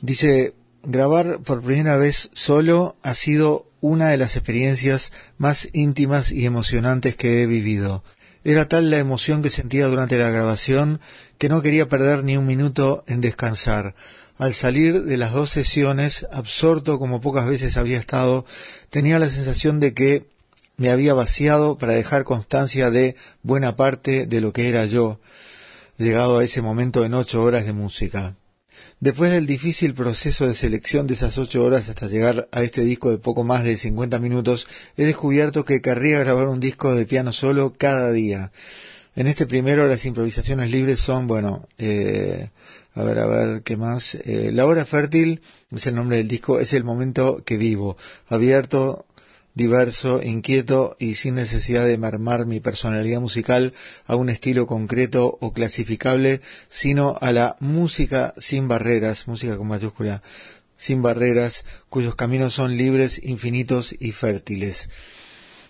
Dice, 0.00 0.54
grabar 0.82 1.40
por 1.40 1.62
primera 1.62 1.96
vez 1.96 2.30
solo 2.32 2.96
ha 3.02 3.14
sido 3.14 3.66
una 3.80 4.08
de 4.08 4.16
las 4.16 4.36
experiencias 4.36 5.12
más 5.38 5.68
íntimas 5.72 6.30
y 6.30 6.46
emocionantes 6.46 7.16
que 7.16 7.42
he 7.42 7.46
vivido. 7.46 8.04
Era 8.44 8.68
tal 8.68 8.90
la 8.90 8.98
emoción 8.98 9.42
que 9.42 9.50
sentía 9.50 9.86
durante 9.86 10.16
la 10.16 10.30
grabación 10.30 11.00
que 11.38 11.48
no 11.48 11.62
quería 11.62 11.88
perder 11.88 12.24
ni 12.24 12.36
un 12.36 12.46
minuto 12.46 13.04
en 13.06 13.20
descansar. 13.20 13.94
Al 14.38 14.54
salir 14.54 15.02
de 15.04 15.16
las 15.18 15.32
dos 15.32 15.50
sesiones, 15.50 16.26
absorto 16.32 16.98
como 16.98 17.20
pocas 17.20 17.46
veces 17.46 17.76
había 17.76 17.98
estado, 17.98 18.46
tenía 18.88 19.18
la 19.18 19.28
sensación 19.28 19.80
de 19.80 19.92
que 19.92 20.26
me 20.78 20.90
había 20.90 21.12
vaciado 21.12 21.76
para 21.76 21.92
dejar 21.92 22.24
constancia 22.24 22.90
de 22.90 23.14
buena 23.42 23.76
parte 23.76 24.26
de 24.26 24.40
lo 24.40 24.54
que 24.54 24.70
era 24.70 24.86
yo, 24.86 25.20
llegado 25.98 26.38
a 26.38 26.44
ese 26.44 26.62
momento 26.62 27.04
en 27.04 27.12
ocho 27.12 27.42
horas 27.42 27.66
de 27.66 27.74
música. 27.74 28.34
Después 29.00 29.30
del 29.30 29.46
difícil 29.46 29.94
proceso 29.94 30.46
de 30.46 30.52
selección 30.52 31.06
de 31.06 31.14
esas 31.14 31.38
ocho 31.38 31.64
horas 31.64 31.88
hasta 31.88 32.06
llegar 32.06 32.50
a 32.52 32.62
este 32.62 32.82
disco 32.82 33.10
de 33.10 33.16
poco 33.16 33.44
más 33.44 33.64
de 33.64 33.78
50 33.78 34.18
minutos, 34.18 34.68
he 34.98 35.06
descubierto 35.06 35.64
que 35.64 35.80
querría 35.80 36.18
grabar 36.18 36.48
un 36.48 36.60
disco 36.60 36.94
de 36.94 37.06
piano 37.06 37.32
solo 37.32 37.72
cada 37.78 38.12
día. 38.12 38.52
En 39.16 39.26
este 39.26 39.46
primero 39.46 39.88
las 39.88 40.04
improvisaciones 40.04 40.70
libres 40.70 41.00
son, 41.00 41.26
bueno, 41.26 41.66
eh, 41.78 42.50
a 42.92 43.02
ver, 43.02 43.20
a 43.20 43.26
ver, 43.26 43.62
¿qué 43.62 43.78
más? 43.78 44.16
Eh, 44.16 44.50
la 44.52 44.66
hora 44.66 44.84
fértil 44.84 45.40
es 45.70 45.86
el 45.86 45.94
nombre 45.94 46.18
del 46.18 46.28
disco, 46.28 46.60
es 46.60 46.74
el 46.74 46.84
momento 46.84 47.42
que 47.42 47.56
vivo, 47.56 47.96
abierto, 48.28 49.06
diverso, 49.54 50.22
inquieto 50.22 50.96
y 50.98 51.14
sin 51.14 51.34
necesidad 51.34 51.86
de 51.86 51.98
mermar 51.98 52.46
mi 52.46 52.60
personalidad 52.60 53.20
musical 53.20 53.74
a 54.06 54.16
un 54.16 54.28
estilo 54.28 54.66
concreto 54.66 55.38
o 55.40 55.52
clasificable, 55.52 56.40
sino 56.68 57.18
a 57.20 57.32
la 57.32 57.56
música 57.60 58.34
sin 58.38 58.68
barreras, 58.68 59.26
música 59.28 59.56
con 59.56 59.68
mayúscula, 59.68 60.22
sin 60.76 61.02
barreras, 61.02 61.64
cuyos 61.88 62.14
caminos 62.14 62.54
son 62.54 62.76
libres, 62.76 63.20
infinitos 63.22 63.94
y 63.98 64.12
fértiles. 64.12 64.88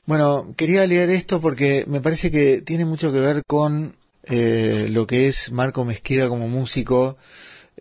Bueno, 0.07 0.53
quería 0.57 0.87
leer 0.87 1.11
esto 1.11 1.40
porque 1.40 1.85
me 1.87 2.01
parece 2.01 2.31
que 2.31 2.62
tiene 2.62 2.85
mucho 2.85 3.12
que 3.12 3.21
ver 3.21 3.43
con 3.47 3.97
eh, 4.25 4.88
lo 4.90 5.07
que 5.07 5.29
es 5.29 5.53
Marco 5.53 5.85
Mezquida 5.85 6.29
como 6.29 6.49
músico, 6.49 7.16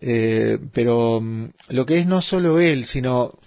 eh, 0.02 0.58
pero 0.74 1.22
mm, 1.22 1.50
lo 1.70 1.86
que 1.86 2.00
es 2.00 2.06
no 2.06 2.22
solo 2.22 2.60
él, 2.60 2.86
sino 2.86 3.38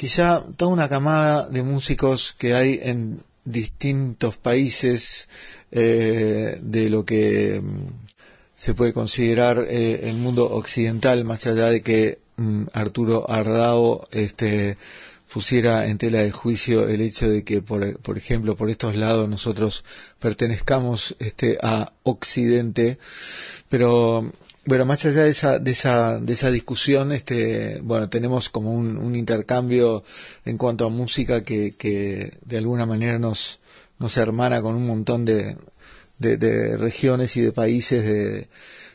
quizá 0.00 0.42
toda 0.56 0.72
una 0.72 0.88
camada 0.88 1.46
de 1.50 1.62
músicos 1.62 2.34
que 2.38 2.54
hay 2.54 2.80
en 2.82 3.20
distintos 3.44 4.38
países 4.38 5.28
eh, 5.72 6.58
de 6.62 6.88
lo 6.88 7.04
que 7.04 7.60
mm, 7.62 7.86
se 8.56 8.72
puede 8.72 8.94
considerar 8.94 9.66
eh, 9.68 10.08
el 10.08 10.16
mundo 10.16 10.50
occidental, 10.50 11.26
más 11.26 11.46
allá 11.46 11.66
de 11.66 11.82
que 11.82 12.18
mm, 12.38 12.68
Arturo 12.72 13.28
Ardao 13.30 14.08
este, 14.10 14.78
pusiera 15.30 15.86
en 15.86 15.98
tela 15.98 16.22
de 16.22 16.30
juicio 16.30 16.88
el 16.88 17.02
hecho 17.02 17.28
de 17.28 17.44
que, 17.44 17.60
por, 17.60 18.00
por 18.00 18.16
ejemplo, 18.16 18.56
por 18.56 18.70
estos 18.70 18.96
lados 18.96 19.28
nosotros 19.28 19.84
pertenezcamos 20.18 21.14
este, 21.18 21.58
a 21.62 21.92
Occidente, 22.04 22.96
pero 23.68 24.32
bueno, 24.66 24.84
más 24.84 25.04
allá 25.04 25.24
de 25.24 25.30
esa, 25.30 25.58
de 25.58 25.70
esa, 25.70 26.20
de 26.20 26.32
esa 26.32 26.50
discusión, 26.50 27.12
este, 27.12 27.80
bueno, 27.82 28.08
tenemos 28.08 28.48
como 28.50 28.72
un, 28.72 28.98
un 28.98 29.16
intercambio 29.16 30.04
en 30.44 30.58
cuanto 30.58 30.86
a 30.86 30.90
música 30.90 31.42
que, 31.44 31.72
que 31.72 32.32
de 32.44 32.58
alguna 32.58 32.86
manera 32.86 33.18
nos, 33.18 33.60
nos 33.98 34.16
hermana 34.16 34.60
con 34.60 34.74
un 34.76 34.86
montón 34.86 35.24
de, 35.24 35.56
de, 36.18 36.76
regiones 36.76 37.36
y 37.36 37.40
de 37.40 37.52
países 37.52 38.04
de, 38.04 38.48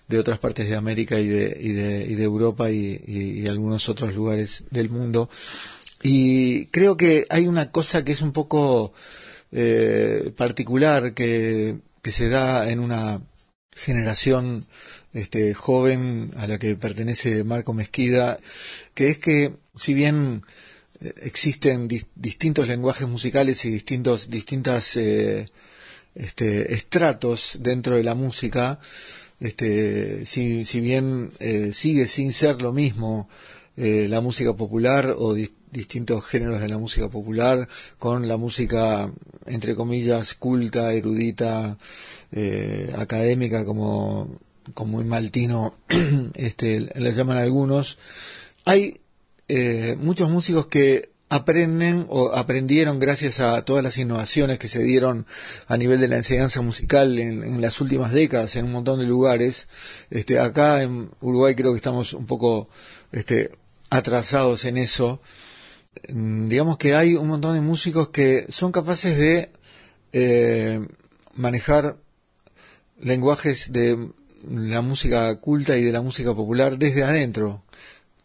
de 0.07 0.20
otras 0.20 0.39
partes 0.39 0.70
de 0.70 0.76
América 0.76 1.20
y 1.20 1.28
de, 1.28 1.57
y 1.59 1.74
de, 1.74 2.05
y 2.05 2.16
de 2.16 2.24
Europa 2.24 2.70
y, 2.70 3.01
y, 3.05 3.41
y 3.41 3.47
algunos 3.47 3.89
otros 3.89 4.13
lugares 4.13 4.63
del 4.70 4.89
mundo. 4.89 5.30
Y 6.03 6.68
creo 6.68 6.97
que 6.97 7.26
hay 7.30 7.47
una 7.47 7.72
cosa 7.72 8.05
que 8.05 8.11
es 8.11 8.22
un 8.22 8.32
poco 8.32 8.93
eh, 9.51 10.32
particular 10.38 11.13
que, 11.13 11.80
que 12.03 12.11
se 12.11 12.30
da 12.30 12.70
en 12.70 12.80
una 12.80 13.22
generación 13.72 14.66
este, 15.16 15.53
joven 15.53 16.32
a 16.38 16.45
la 16.45 16.59
que 16.59 16.76
pertenece 16.76 17.43
Marco 17.43 17.74
Mezquida, 17.74 18.38
que 18.93 19.09
es 19.09 19.18
que 19.18 19.53
si 19.76 19.93
bien 19.93 20.43
eh, 21.01 21.13
existen 21.24 21.88
di 21.88 22.03
distintos 22.16 22.68
lenguajes 22.68 23.07
musicales 23.07 23.63
y 23.66 23.70
distintos 23.70 24.30
distintas 24.30 24.95
eh, 24.97 25.45
este, 26.13 26.74
estratos 26.74 27.57
dentro 27.61 27.95
de 27.95 28.03
la 28.03 28.13
música, 28.13 28.80
este, 29.39 30.26
si, 30.26 30.66
si 30.66 30.80
bien 30.80 31.32
eh, 31.39 31.72
sigue 31.74 32.07
sin 32.07 32.32
ser 32.34 32.61
lo 32.61 32.72
mismo 32.72 33.28
eh, 33.78 34.07
la 34.09 34.22
música 34.22 34.53
popular 34.53 35.16
o 35.18 35.34
di 35.34 35.51
distintos 35.72 36.26
géneros 36.26 36.61
de 36.61 36.70
la 36.70 36.78
música 36.78 37.09
popular 37.09 37.68
con 37.99 38.30
la 38.30 38.38
música 38.38 39.11
entre 39.45 39.76
comillas 39.76 40.36
culta, 40.36 40.93
erudita, 40.93 41.78
eh, 42.32 42.93
académica 42.97 43.66
como 43.66 44.39
como 44.74 45.01
en 45.01 45.07
maltino 45.07 45.78
este, 46.34 46.80
le 46.80 47.13
llaman 47.13 47.38
algunos, 47.38 47.97
hay 48.66 49.01
eh, 49.47 49.95
muchos 49.99 50.30
músicos 50.30 50.68
que 50.68 51.16
aprenden 51.30 52.05
o 52.09 52.34
aprendieron 52.34 52.99
gracias 52.99 53.39
a 53.39 53.63
todas 53.63 53.84
las 53.84 53.97
innovaciones 53.97 54.59
que 54.59 54.68
se 54.68 54.82
dieron 54.82 55.26
a 55.68 55.78
nivel 55.78 55.99
de 55.99 56.07
la 56.07 56.18
enseñanza 56.18 56.61
musical 56.61 57.18
en, 57.20 57.61
las 57.61 57.82
últimas 57.82 58.11
décadas 58.11 58.55
en 58.55 58.66
un 58.66 58.72
montón 58.72 58.99
de 58.99 59.05
lugares. 59.05 59.68
Este, 60.09 60.39
acá 60.39 60.84
en 60.84 61.09
Uruguay 61.22 61.55
creo 61.55 61.72
que 61.72 61.78
estamos 61.78 62.13
un 62.13 62.26
poco 62.26 62.70
este, 63.11 63.51
atrasados 63.89 64.66
en 64.66 64.78
eso. 64.78 65.22
Mm, 66.13 66.47
Digamos 66.47 66.78
que 66.78 66.95
hay 66.95 67.16
un 67.16 67.28
montón 67.28 67.55
de 67.55 67.61
músicos 67.61 68.09
que 68.09 68.45
son 68.49 68.72
capaces 68.72 69.18
de 69.18 69.49
eh, 70.13 70.80
manejar 71.34 71.97
lenguajes 72.99 73.74
de 73.74 74.11
la 74.50 74.82
música 74.82 75.34
culta 75.36 75.78
y 75.78 75.84
de 75.84 75.91
la 75.91 76.02
música 76.02 76.34
popular 76.34 76.78
desde 76.78 77.04
adentro, 77.04 77.64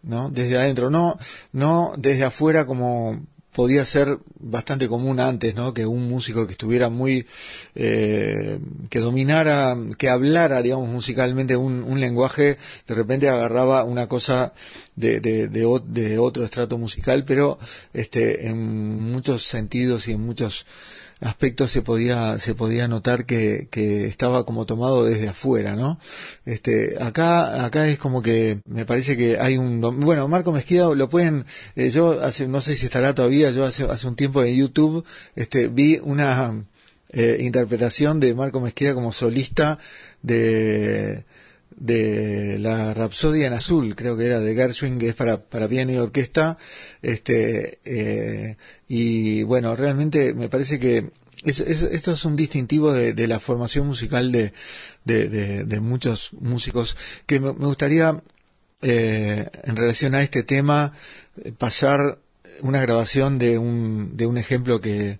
¿no? 0.02 0.30
Desde 0.30 0.58
adentro, 0.58 0.90
no, 0.90 1.18
no 1.52 1.94
desde 1.96 2.24
afuera 2.24 2.66
como 2.66 3.20
podía 3.52 3.84
ser 3.84 4.18
bastante 4.38 4.88
común 4.88 5.18
antes, 5.20 5.54
¿no? 5.54 5.74
Que 5.74 5.84
un 5.84 6.08
músico 6.08 6.46
que 6.46 6.52
estuviera 6.52 6.88
muy, 6.88 7.26
eh, 7.74 8.58
que 8.88 9.00
dominara, 9.00 9.76
que 9.98 10.08
hablara, 10.08 10.62
digamos, 10.62 10.88
musicalmente 10.88 11.56
un, 11.56 11.82
un 11.82 12.00
lenguaje, 12.00 12.56
de 12.86 12.94
repente 12.94 13.28
agarraba 13.28 13.84
una 13.84 14.08
cosa 14.08 14.52
de, 14.94 15.20
de, 15.20 15.48
de, 15.48 16.18
otro 16.18 16.44
estrato 16.44 16.78
musical, 16.78 17.24
pero 17.24 17.58
este, 17.92 18.46
en 18.48 19.10
muchos 19.10 19.44
sentidos 19.44 20.08
y 20.08 20.12
en 20.12 20.20
muchos 20.20 20.66
aspectos 21.20 21.70
se 21.70 21.82
podía 21.82 22.38
se 22.38 22.54
podía 22.54 22.88
notar 22.88 23.26
que, 23.26 23.68
que 23.70 24.06
estaba 24.06 24.44
como 24.44 24.66
tomado 24.66 25.04
desde 25.04 25.28
afuera 25.28 25.76
no 25.76 25.98
este 26.46 26.96
acá 27.00 27.64
acá 27.64 27.88
es 27.88 27.98
como 27.98 28.22
que 28.22 28.60
me 28.64 28.86
parece 28.86 29.16
que 29.16 29.38
hay 29.38 29.58
un 29.58 29.80
bueno 29.80 30.28
Marco 30.28 30.52
Mezquida 30.52 30.94
lo 30.94 31.08
pueden 31.08 31.44
eh, 31.76 31.90
yo 31.90 32.20
hace 32.22 32.48
no 32.48 32.60
sé 32.60 32.76
si 32.76 32.86
estará 32.86 33.14
todavía 33.14 33.50
yo 33.50 33.64
hace 33.64 33.84
hace 33.84 34.06
un 34.06 34.16
tiempo 34.16 34.42
en 34.42 34.56
YouTube 34.56 35.04
este 35.36 35.68
vi 35.68 36.00
una 36.02 36.64
eh, 37.12 37.38
interpretación 37.40 38.20
de 38.20 38.34
Marco 38.34 38.60
Mezquida 38.60 38.94
como 38.94 39.12
solista 39.12 39.78
de 40.22 41.24
de 41.80 42.58
la 42.58 42.94
Rapsodia 42.94 43.46
en 43.46 43.54
Azul, 43.54 43.96
creo 43.96 44.16
que 44.16 44.26
era 44.26 44.38
de 44.38 44.54
Gershwin, 44.54 44.98
que 44.98 45.08
es 45.08 45.14
para, 45.14 45.40
para 45.40 45.66
piano 45.66 45.92
y 45.92 45.96
orquesta, 45.96 46.58
este, 47.02 47.80
eh, 47.84 48.56
y 48.86 49.42
bueno, 49.42 49.74
realmente 49.74 50.34
me 50.34 50.48
parece 50.48 50.78
que 50.78 51.10
esto 51.42 52.12
es 52.12 52.24
un 52.26 52.36
distintivo 52.36 52.92
de, 52.92 53.26
la 53.26 53.40
formación 53.40 53.86
musical 53.86 54.30
de, 54.30 54.52
de, 55.04 55.80
muchos 55.80 56.34
músicos 56.34 56.98
que 57.24 57.40
me, 57.40 57.50
gustaría, 57.50 58.22
eh, 58.82 59.48
en 59.64 59.76
relación 59.76 60.14
a 60.14 60.22
este 60.22 60.42
tema, 60.42 60.92
pasar 61.56 62.18
una 62.60 62.82
grabación 62.82 63.38
de 63.38 63.56
un, 63.56 64.18
de 64.18 64.26
un 64.26 64.36
ejemplo 64.36 64.82
que, 64.82 65.18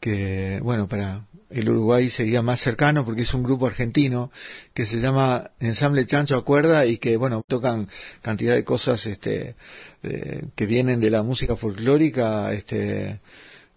que, 0.00 0.60
bueno, 0.62 0.86
para 0.86 1.24
el 1.50 1.68
Uruguay 1.68 2.10
sería 2.10 2.42
más 2.42 2.60
cercano 2.60 3.04
porque 3.04 3.22
es 3.22 3.34
un 3.34 3.42
grupo 3.42 3.66
argentino 3.66 4.30
que 4.74 4.86
se 4.86 5.00
llama 5.00 5.50
Ensamble 5.60 6.06
Chancho 6.06 6.36
a 6.36 6.44
Cuerda 6.44 6.86
y 6.86 6.98
que, 6.98 7.16
bueno, 7.16 7.42
tocan 7.46 7.88
cantidad 8.22 8.54
de 8.54 8.64
cosas, 8.64 9.06
este, 9.06 9.54
eh, 10.02 10.42
que 10.54 10.66
vienen 10.66 11.00
de 11.00 11.10
la 11.10 11.22
música 11.22 11.56
folclórica, 11.56 12.52
este, 12.52 13.20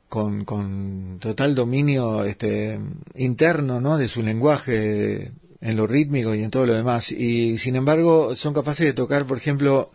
con, 0.08 0.44
con 0.46 1.18
total 1.20 1.56
dominio 1.56 2.26
este, 2.26 2.80
interno 3.16 3.80
¿no? 3.80 3.98
de 3.98 4.08
su 4.08 4.24
lenguaje 4.24 5.32
en 5.62 5.78
lo 5.78 5.88
rítmico 5.88 6.34
y 6.34 6.44
en 6.44 6.52
todo 6.52 6.66
lo 6.66 6.74
demás. 6.74 7.12
Y 7.12 7.58
sin 7.60 7.76
embargo 7.76 8.36
son 8.36 8.54
capaces 8.54 8.86
de 8.86 8.94
tocar, 8.94 9.26
por 9.26 9.38
ejemplo, 9.38 9.92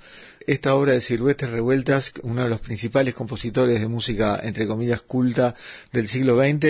esta 0.47 0.74
obra 0.74 0.92
de 0.92 1.01
Silvestre 1.01 1.51
Revueltas, 1.51 2.12
uno 2.22 2.42
de 2.42 2.49
los 2.49 2.61
principales 2.61 3.14
compositores 3.14 3.80
de 3.80 3.88
música, 3.88 4.40
entre 4.42 4.66
comillas, 4.66 5.03
culta 5.03 5.55
del 5.92 6.09
siglo 6.09 6.36
XX, 6.36 6.64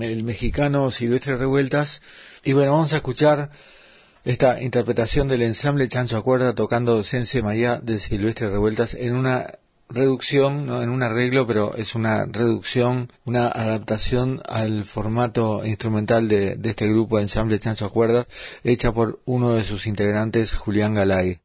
el, 0.00 0.22
mexicano 0.22 0.90
Silvestre 0.90 1.36
Revueltas. 1.36 2.02
Y 2.44 2.52
bueno, 2.52 2.72
vamos 2.72 2.92
a 2.92 2.96
escuchar 2.96 3.50
esta 4.24 4.62
interpretación 4.62 5.28
del 5.28 5.42
ensamble 5.42 5.88
Chancho 5.88 6.16
Acuerda 6.16 6.54
tocando 6.54 7.02
Sense 7.02 7.42
Maya 7.42 7.80
de 7.80 7.98
Silvestre 7.98 8.50
Revueltas 8.50 8.94
en 8.94 9.14
una 9.14 9.46
reducción, 9.88 10.66
no 10.66 10.82
en 10.82 10.90
un 10.90 11.02
arreglo, 11.02 11.46
pero 11.46 11.76
es 11.76 11.94
una 11.94 12.24
reducción, 12.26 13.10
una 13.24 13.46
adaptación 13.46 14.42
al 14.48 14.84
formato 14.84 15.64
instrumental 15.64 16.28
de, 16.28 16.56
de 16.56 16.70
este 16.70 16.88
grupo 16.88 17.18
de 17.18 17.24
ensamble 17.24 17.58
Chancho 17.60 17.90
Cuerdas, 17.90 18.26
hecha 18.64 18.92
por 18.92 19.20
uno 19.24 19.54
de 19.54 19.62
sus 19.62 19.86
integrantes, 19.86 20.54
Julián 20.54 20.94
Galay. 20.94 21.40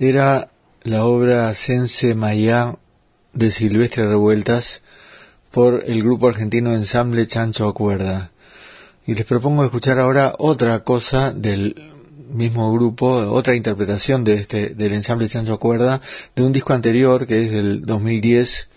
Era 0.00 0.50
la 0.82 1.04
obra 1.04 1.52
Sense 1.52 2.14
Maya 2.14 2.76
de 3.34 3.50
Silvestre 3.52 4.08
Revueltas 4.08 4.80
por 5.50 5.84
el 5.86 6.02
grupo 6.02 6.26
argentino 6.26 6.72
Ensamble 6.72 7.26
Chancho 7.26 7.68
a 7.68 7.74
Cuerda. 7.74 8.30
Y 9.06 9.14
les 9.14 9.26
propongo 9.26 9.62
escuchar 9.62 9.98
ahora 9.98 10.34
otra 10.38 10.84
cosa 10.84 11.34
del 11.34 11.74
mismo 12.32 12.72
grupo, 12.72 13.10
otra 13.10 13.54
interpretación 13.54 14.24
de 14.24 14.36
este, 14.36 14.70
del 14.70 14.94
ensamble 14.94 15.28
Chancho 15.28 15.58
Cuerda, 15.58 16.00
de 16.34 16.44
un 16.44 16.52
disco 16.52 16.72
anterior 16.72 17.26
que 17.26 17.44
es 17.44 17.52
del 17.52 17.84
2010, 17.84 18.70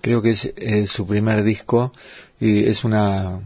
creo 0.00 0.22
que 0.22 0.30
es, 0.30 0.54
es 0.56 0.90
su 0.90 1.06
primer 1.06 1.42
disco, 1.42 1.92
y 2.40 2.64
es 2.64 2.84
una, 2.84 3.40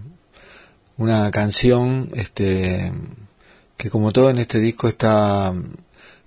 una 0.97 1.29
canción, 1.33 2.09
este, 2.15 2.93
que 3.77 3.91
como 3.91 4.13
todo 4.13 4.31
en 4.31 4.39
este 4.39 4.61
disco 4.61 4.87
está 4.87 5.53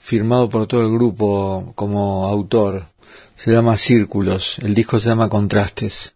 firmado 0.05 0.47
por 0.49 0.67
todo 0.67 0.83
el 0.83 0.91
grupo 0.91 1.73
como 1.73 2.27
autor. 2.27 2.85
Se 3.33 3.51
llama 3.51 3.75
Círculos, 3.75 4.59
el 4.59 4.75
disco 4.75 4.99
se 4.99 5.09
llama 5.09 5.29
Contrastes. 5.29 6.13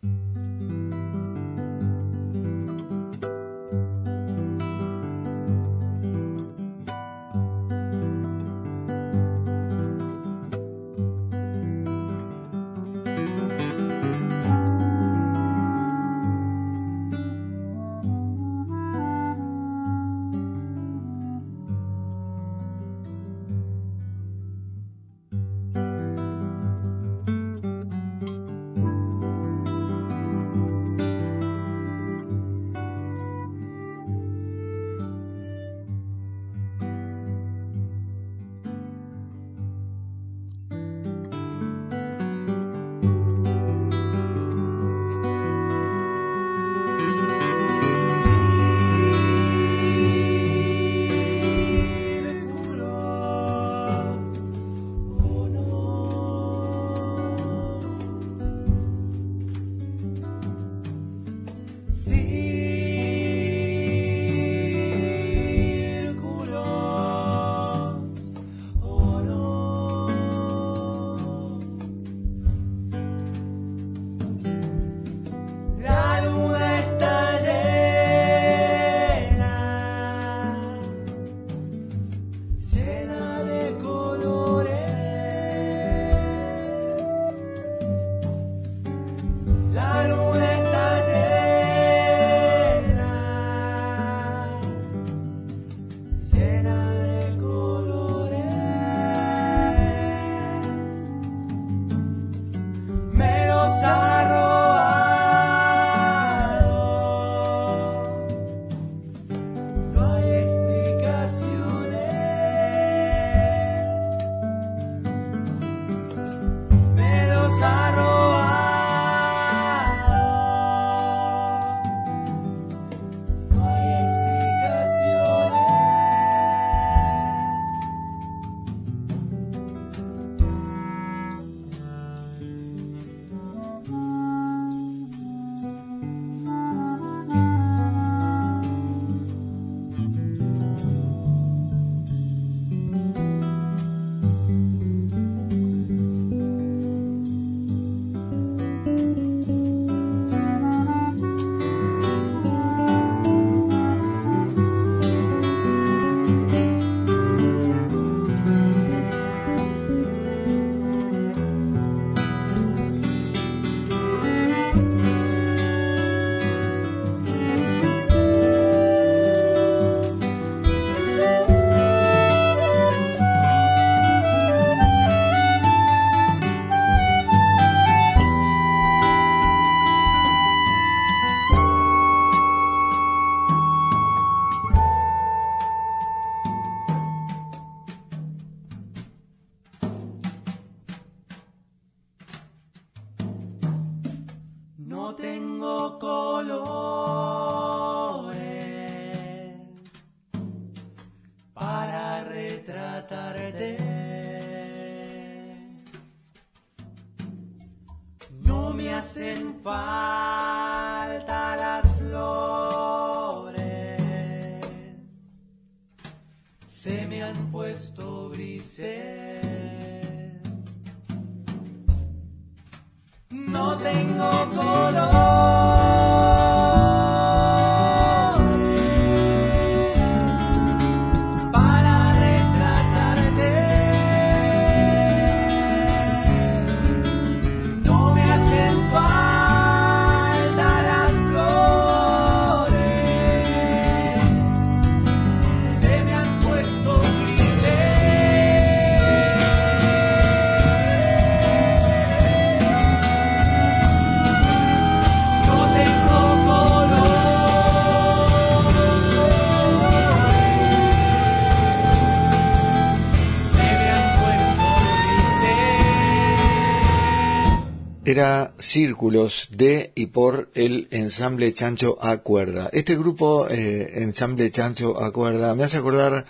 Círculos 268.59 269.49
de 269.51 269.91
y 269.95 270.07
por 270.07 270.49
el 270.53 270.87
ensamble 270.91 271.53
Chancho 271.53 271.97
a 272.01 272.17
cuerda. 272.17 272.69
Este 272.73 272.97
grupo, 272.97 273.47
eh, 273.49 274.01
ensamble 274.03 274.51
Chancho 274.51 275.01
a 275.01 275.11
cuerda, 275.11 275.55
me 275.55 275.63
hace 275.63 275.77
acordar 275.77 276.25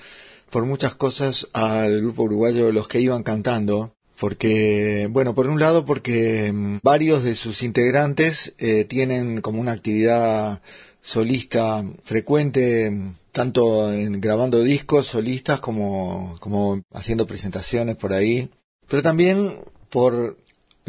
por 0.50 0.66
muchas 0.66 0.96
cosas 0.96 1.48
al 1.54 2.02
grupo 2.02 2.24
uruguayo 2.24 2.72
Los 2.72 2.88
que 2.88 3.02
iban 3.02 3.24
cantando, 3.24 3.94
porque, 4.20 5.08
bueno, 5.10 5.34
por 5.34 5.48
un 5.48 5.60
lado 5.60 5.86
porque 5.86 6.52
mm, 6.54 6.78
varios 6.84 7.24
de 7.24 7.36
sus 7.36 7.64
integrantes 7.64 8.54
eh, 8.58 8.86
tienen 8.86 9.42
como 9.42 9.60
una 9.60 9.72
actividad 9.72 10.62
solista 11.02 11.84
frecuente, 12.04 12.92
mm, 12.92 13.16
tanto 13.32 13.92
en 13.92 14.22
grabando 14.22 14.62
discos 14.64 15.08
solistas 15.08 15.60
como, 15.60 16.36
como 16.40 16.84
haciendo 16.94 17.26
presentaciones 17.26 17.96
por 17.96 18.14
ahí, 18.14 18.50
pero 18.88 19.02
también 19.02 19.60
por 19.90 20.38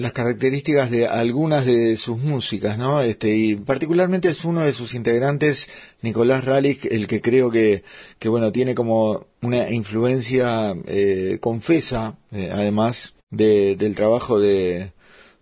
las 0.01 0.13
características 0.13 0.91
de 0.91 1.07
algunas 1.07 1.67
de 1.67 1.97
sus 1.97 2.19
músicas, 2.19 2.79
¿no? 2.79 3.01
Este, 3.01 3.35
y 3.37 3.57
particularmente 3.57 4.29
es 4.29 4.45
uno 4.45 4.61
de 4.61 4.73
sus 4.73 4.95
integrantes, 4.95 5.69
Nicolás 6.03 6.45
Ralic, 6.45 6.87
el 6.87 7.07
que 7.07 7.21
creo 7.21 7.51
que, 7.51 7.85
que 8.19 8.29
bueno, 8.29 8.53
tiene 8.53 8.75
como 8.75 9.27
una 9.43 9.71
influencia 9.71 10.75
eh, 10.87 11.39
confesa, 11.41 12.17
eh, 12.33 12.51
además, 12.53 13.15
de, 13.31 13.77
del 13.77 13.95
trabajo 13.95 14.41
de, 14.41 14.93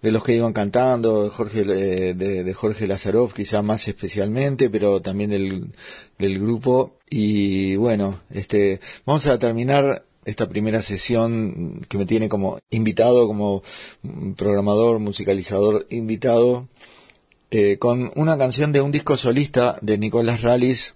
de 0.02 0.12
los 0.12 0.22
que 0.22 0.34
iban 0.34 0.52
cantando, 0.52 1.30
Jorge, 1.30 1.60
eh, 1.60 2.14
de, 2.14 2.44
de, 2.44 2.54
Jorge 2.54 2.86
Lazarov 2.86 3.32
quizá 3.32 3.62
más 3.62 3.88
especialmente, 3.88 4.70
pero 4.70 5.00
también 5.00 5.30
del, 5.30 5.72
del 6.18 6.38
grupo. 6.38 6.96
Y 7.10 7.76
bueno, 7.76 8.20
este, 8.30 8.80
vamos 9.06 9.26
a 9.26 9.38
terminar 9.38 10.04
esta 10.28 10.46
primera 10.46 10.82
sesión 10.82 11.86
que 11.88 11.96
me 11.96 12.04
tiene 12.04 12.28
como 12.28 12.58
invitado, 12.68 13.26
como 13.26 13.62
programador, 14.36 14.98
musicalizador 14.98 15.86
invitado, 15.88 16.68
eh, 17.50 17.78
con 17.78 18.12
una 18.14 18.36
canción 18.36 18.70
de 18.70 18.82
un 18.82 18.92
disco 18.92 19.16
solista 19.16 19.78
de 19.80 19.96
Nicolás 19.96 20.42
Rallis 20.42 20.94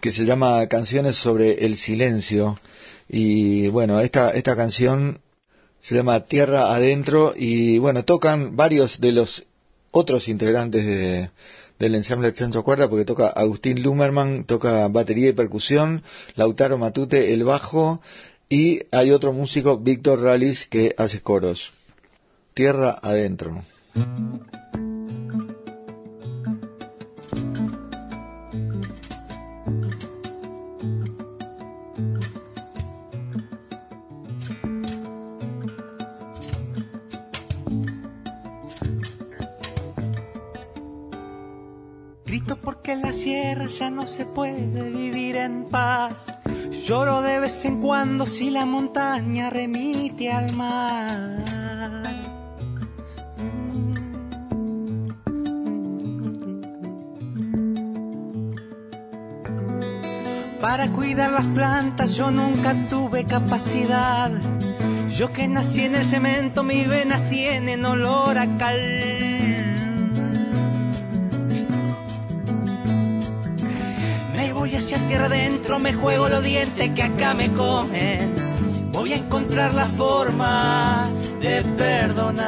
que 0.00 0.12
se 0.12 0.24
llama 0.24 0.68
Canciones 0.68 1.16
sobre 1.16 1.66
el 1.66 1.76
silencio. 1.76 2.60
Y 3.08 3.66
bueno, 3.68 4.00
esta, 4.00 4.30
esta 4.30 4.54
canción 4.54 5.20
se 5.80 5.96
llama 5.96 6.20
Tierra 6.20 6.72
Adentro 6.74 7.34
y 7.36 7.78
bueno, 7.78 8.04
tocan 8.04 8.54
varios 8.54 9.00
de 9.00 9.12
los 9.12 9.46
otros 9.90 10.28
integrantes 10.28 10.86
de, 10.86 11.30
del 11.78 11.94
ensamble 11.94 12.32
Centro 12.32 12.64
Cuerda 12.64 12.88
porque 12.88 13.04
toca 13.04 13.28
Agustín 13.28 13.82
Lumerman, 13.82 14.44
toca 14.44 14.88
batería 14.88 15.28
y 15.28 15.32
percusión, 15.32 16.02
Lautaro 16.34 16.78
Matute 16.78 17.32
el 17.32 17.44
bajo 17.44 18.00
y 18.48 18.80
hay 18.92 19.10
otro 19.10 19.32
músico, 19.32 19.78
Víctor 19.78 20.22
Ralis, 20.22 20.66
que 20.66 20.94
hace 20.96 21.20
coros. 21.20 21.72
Tierra 22.54 22.98
adentro. 23.02 23.62
Ya 43.68 43.90
no 43.90 44.06
se 44.06 44.24
puede 44.24 44.90
vivir 44.90 45.36
en 45.36 45.64
paz. 45.64 46.26
Lloro 46.86 47.20
de 47.22 47.40
vez 47.40 47.64
en 47.64 47.80
cuando 47.80 48.26
si 48.26 48.50
la 48.50 48.64
montaña 48.64 49.50
remite 49.50 50.30
al 50.30 50.52
mar. 50.54 51.44
Para 60.60 60.90
cuidar 60.90 61.30
las 61.30 61.46
plantas 61.46 62.14
yo 62.14 62.30
nunca 62.30 62.74
tuve 62.88 63.24
capacidad. 63.24 64.30
Yo 65.10 65.32
que 65.32 65.48
nací 65.48 65.84
en 65.84 65.94
el 65.94 66.04
cemento, 66.04 66.62
mis 66.62 66.86
venas 66.88 67.28
tienen 67.30 67.84
olor 67.84 68.36
a 68.38 68.58
cal. 68.58 69.17
Tierra 75.08 75.26
adentro, 75.26 75.78
me 75.78 75.94
juego 75.94 76.28
los 76.28 76.42
dientes 76.44 76.90
que 76.90 77.02
acá 77.02 77.32
me 77.32 77.50
comen. 77.52 78.34
Voy 78.92 79.14
a 79.14 79.16
encontrar 79.16 79.74
la 79.74 79.86
forma 79.86 81.10
de 81.40 81.62
perdonar. 81.62 82.44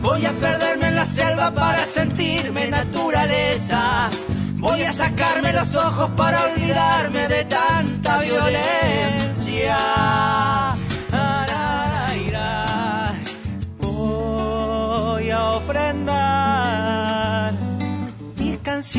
Voy 0.00 0.24
a 0.24 0.32
perderme 0.32 0.88
en 0.88 0.94
la 0.94 1.04
selva 1.04 1.50
para 1.52 1.84
sentirme 1.84 2.68
naturaleza. 2.68 4.08
Voy 4.54 4.82
a 4.82 4.94
sacarme 4.94 5.52
los 5.52 5.74
ojos 5.74 6.08
para 6.16 6.42
olvidarme 6.44 7.28
de 7.28 7.44
tanta 7.44 8.20
violencia. 8.20 9.76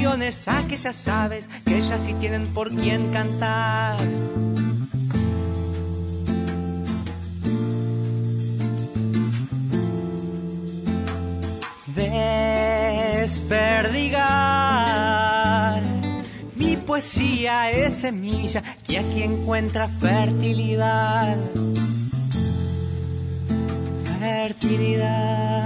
A 0.06 0.68
que 0.68 0.78
ya 0.78 0.94
sabes 0.94 1.50
que 1.66 1.78
ellas 1.78 2.02
sí 2.06 2.14
tienen 2.20 2.46
por 2.48 2.70
quién 2.70 3.12
cantar. 3.12 3.98
Desperdigar 13.18 13.98
mi 16.56 16.78
poesía 16.78 17.72
es 17.72 17.94
semilla 17.94 18.64
que 18.86 19.00
aquí 19.00 19.24
encuentra 19.24 19.88
fertilidad. 19.88 21.38
Fertilidad. 24.20 25.57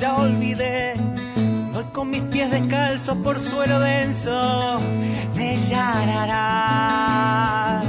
Ya 0.00 0.16
olvidé. 0.16 0.94
Voy 1.72 1.84
con 1.92 2.10
mis 2.10 2.22
pies 2.22 2.50
descalzos 2.50 3.16
por 3.18 3.38
suelo 3.38 3.78
denso 3.80 4.78
de 5.34 5.58
yararás. 5.68 7.84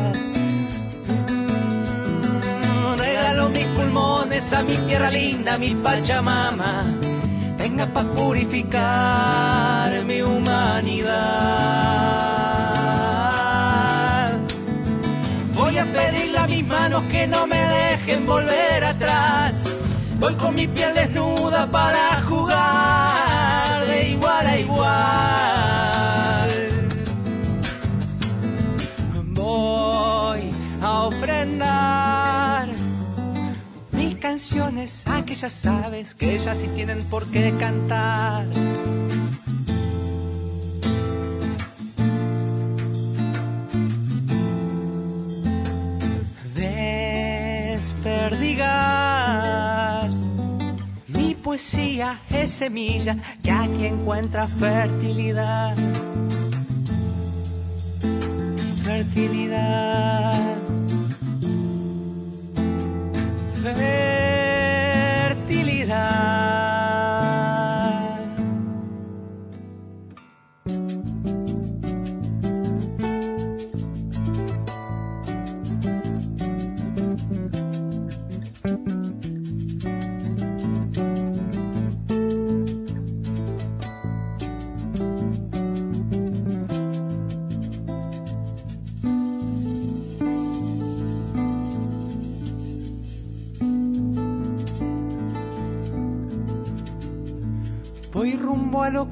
Regalo 2.97 3.49
mis 3.49 3.65
pulmones 3.67 4.51
a 4.53 4.63
mi 4.63 4.75
tierra 4.77 5.09
linda, 5.09 5.57
mi 5.57 5.73
pachamama. 5.75 6.85
Venga 7.57 7.87
pa' 7.87 8.03
purificar 8.15 10.03
mi 10.05 10.21
humanidad. 10.21 11.17
Voy 15.53 15.77
a 15.77 15.85
pedirle 15.85 16.37
a 16.37 16.47
mis 16.47 16.65
manos 16.65 17.03
que 17.11 17.27
no 17.27 17.45
me 17.47 17.59
dejen 17.59 18.25
volver 18.25 18.85
atrás. 18.85 19.66
Voy 20.27 20.35
con 20.35 20.55
mi 20.55 20.67
piel 20.67 20.93
desnuda 20.93 21.71
para 21.71 22.21
jugar 22.23 23.87
de 23.87 24.09
igual 24.09 24.45
a 24.45 24.57
igual. 24.59 26.49
Voy 29.27 30.51
a 30.81 31.03
ofrendar 31.03 32.67
mi 33.93 34.07
Mil 34.07 34.19
canciones, 34.19 35.03
aquellas 35.05 35.53
sabes 35.53 36.13
que 36.13 36.35
ellas 36.35 36.57
sí 36.59 36.67
tienen 36.75 37.05
por 37.05 37.25
qué 37.31 37.53
cantar. 37.57 38.47
Poesía 51.57 52.21
es 52.29 52.51
semilla 52.51 53.17
que 53.41 53.49
aquí 53.49 53.87
encuentra 53.87 54.45
fertilidad. 54.47 55.75
Fertilidad. 58.83 60.55
Fertilidad. 63.63 64.06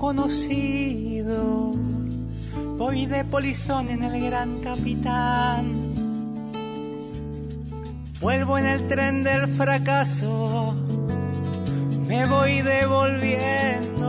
Conocido. 0.05 1.73
Voy 2.77 3.07
de 3.07 3.25
polizón 3.25 3.89
en 3.89 4.03
el 4.03 4.21
gran 4.21 4.61
capitán. 4.61 5.65
Vuelvo 8.21 8.59
en 8.59 8.67
el 8.67 8.87
tren 8.87 9.23
del 9.23 9.47
fracaso. 9.47 10.75
Me 12.07 12.27
voy 12.27 12.61
devolviendo 12.61 14.05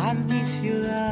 a 0.00 0.14
mi 0.14 0.46
ciudad. 0.46 1.11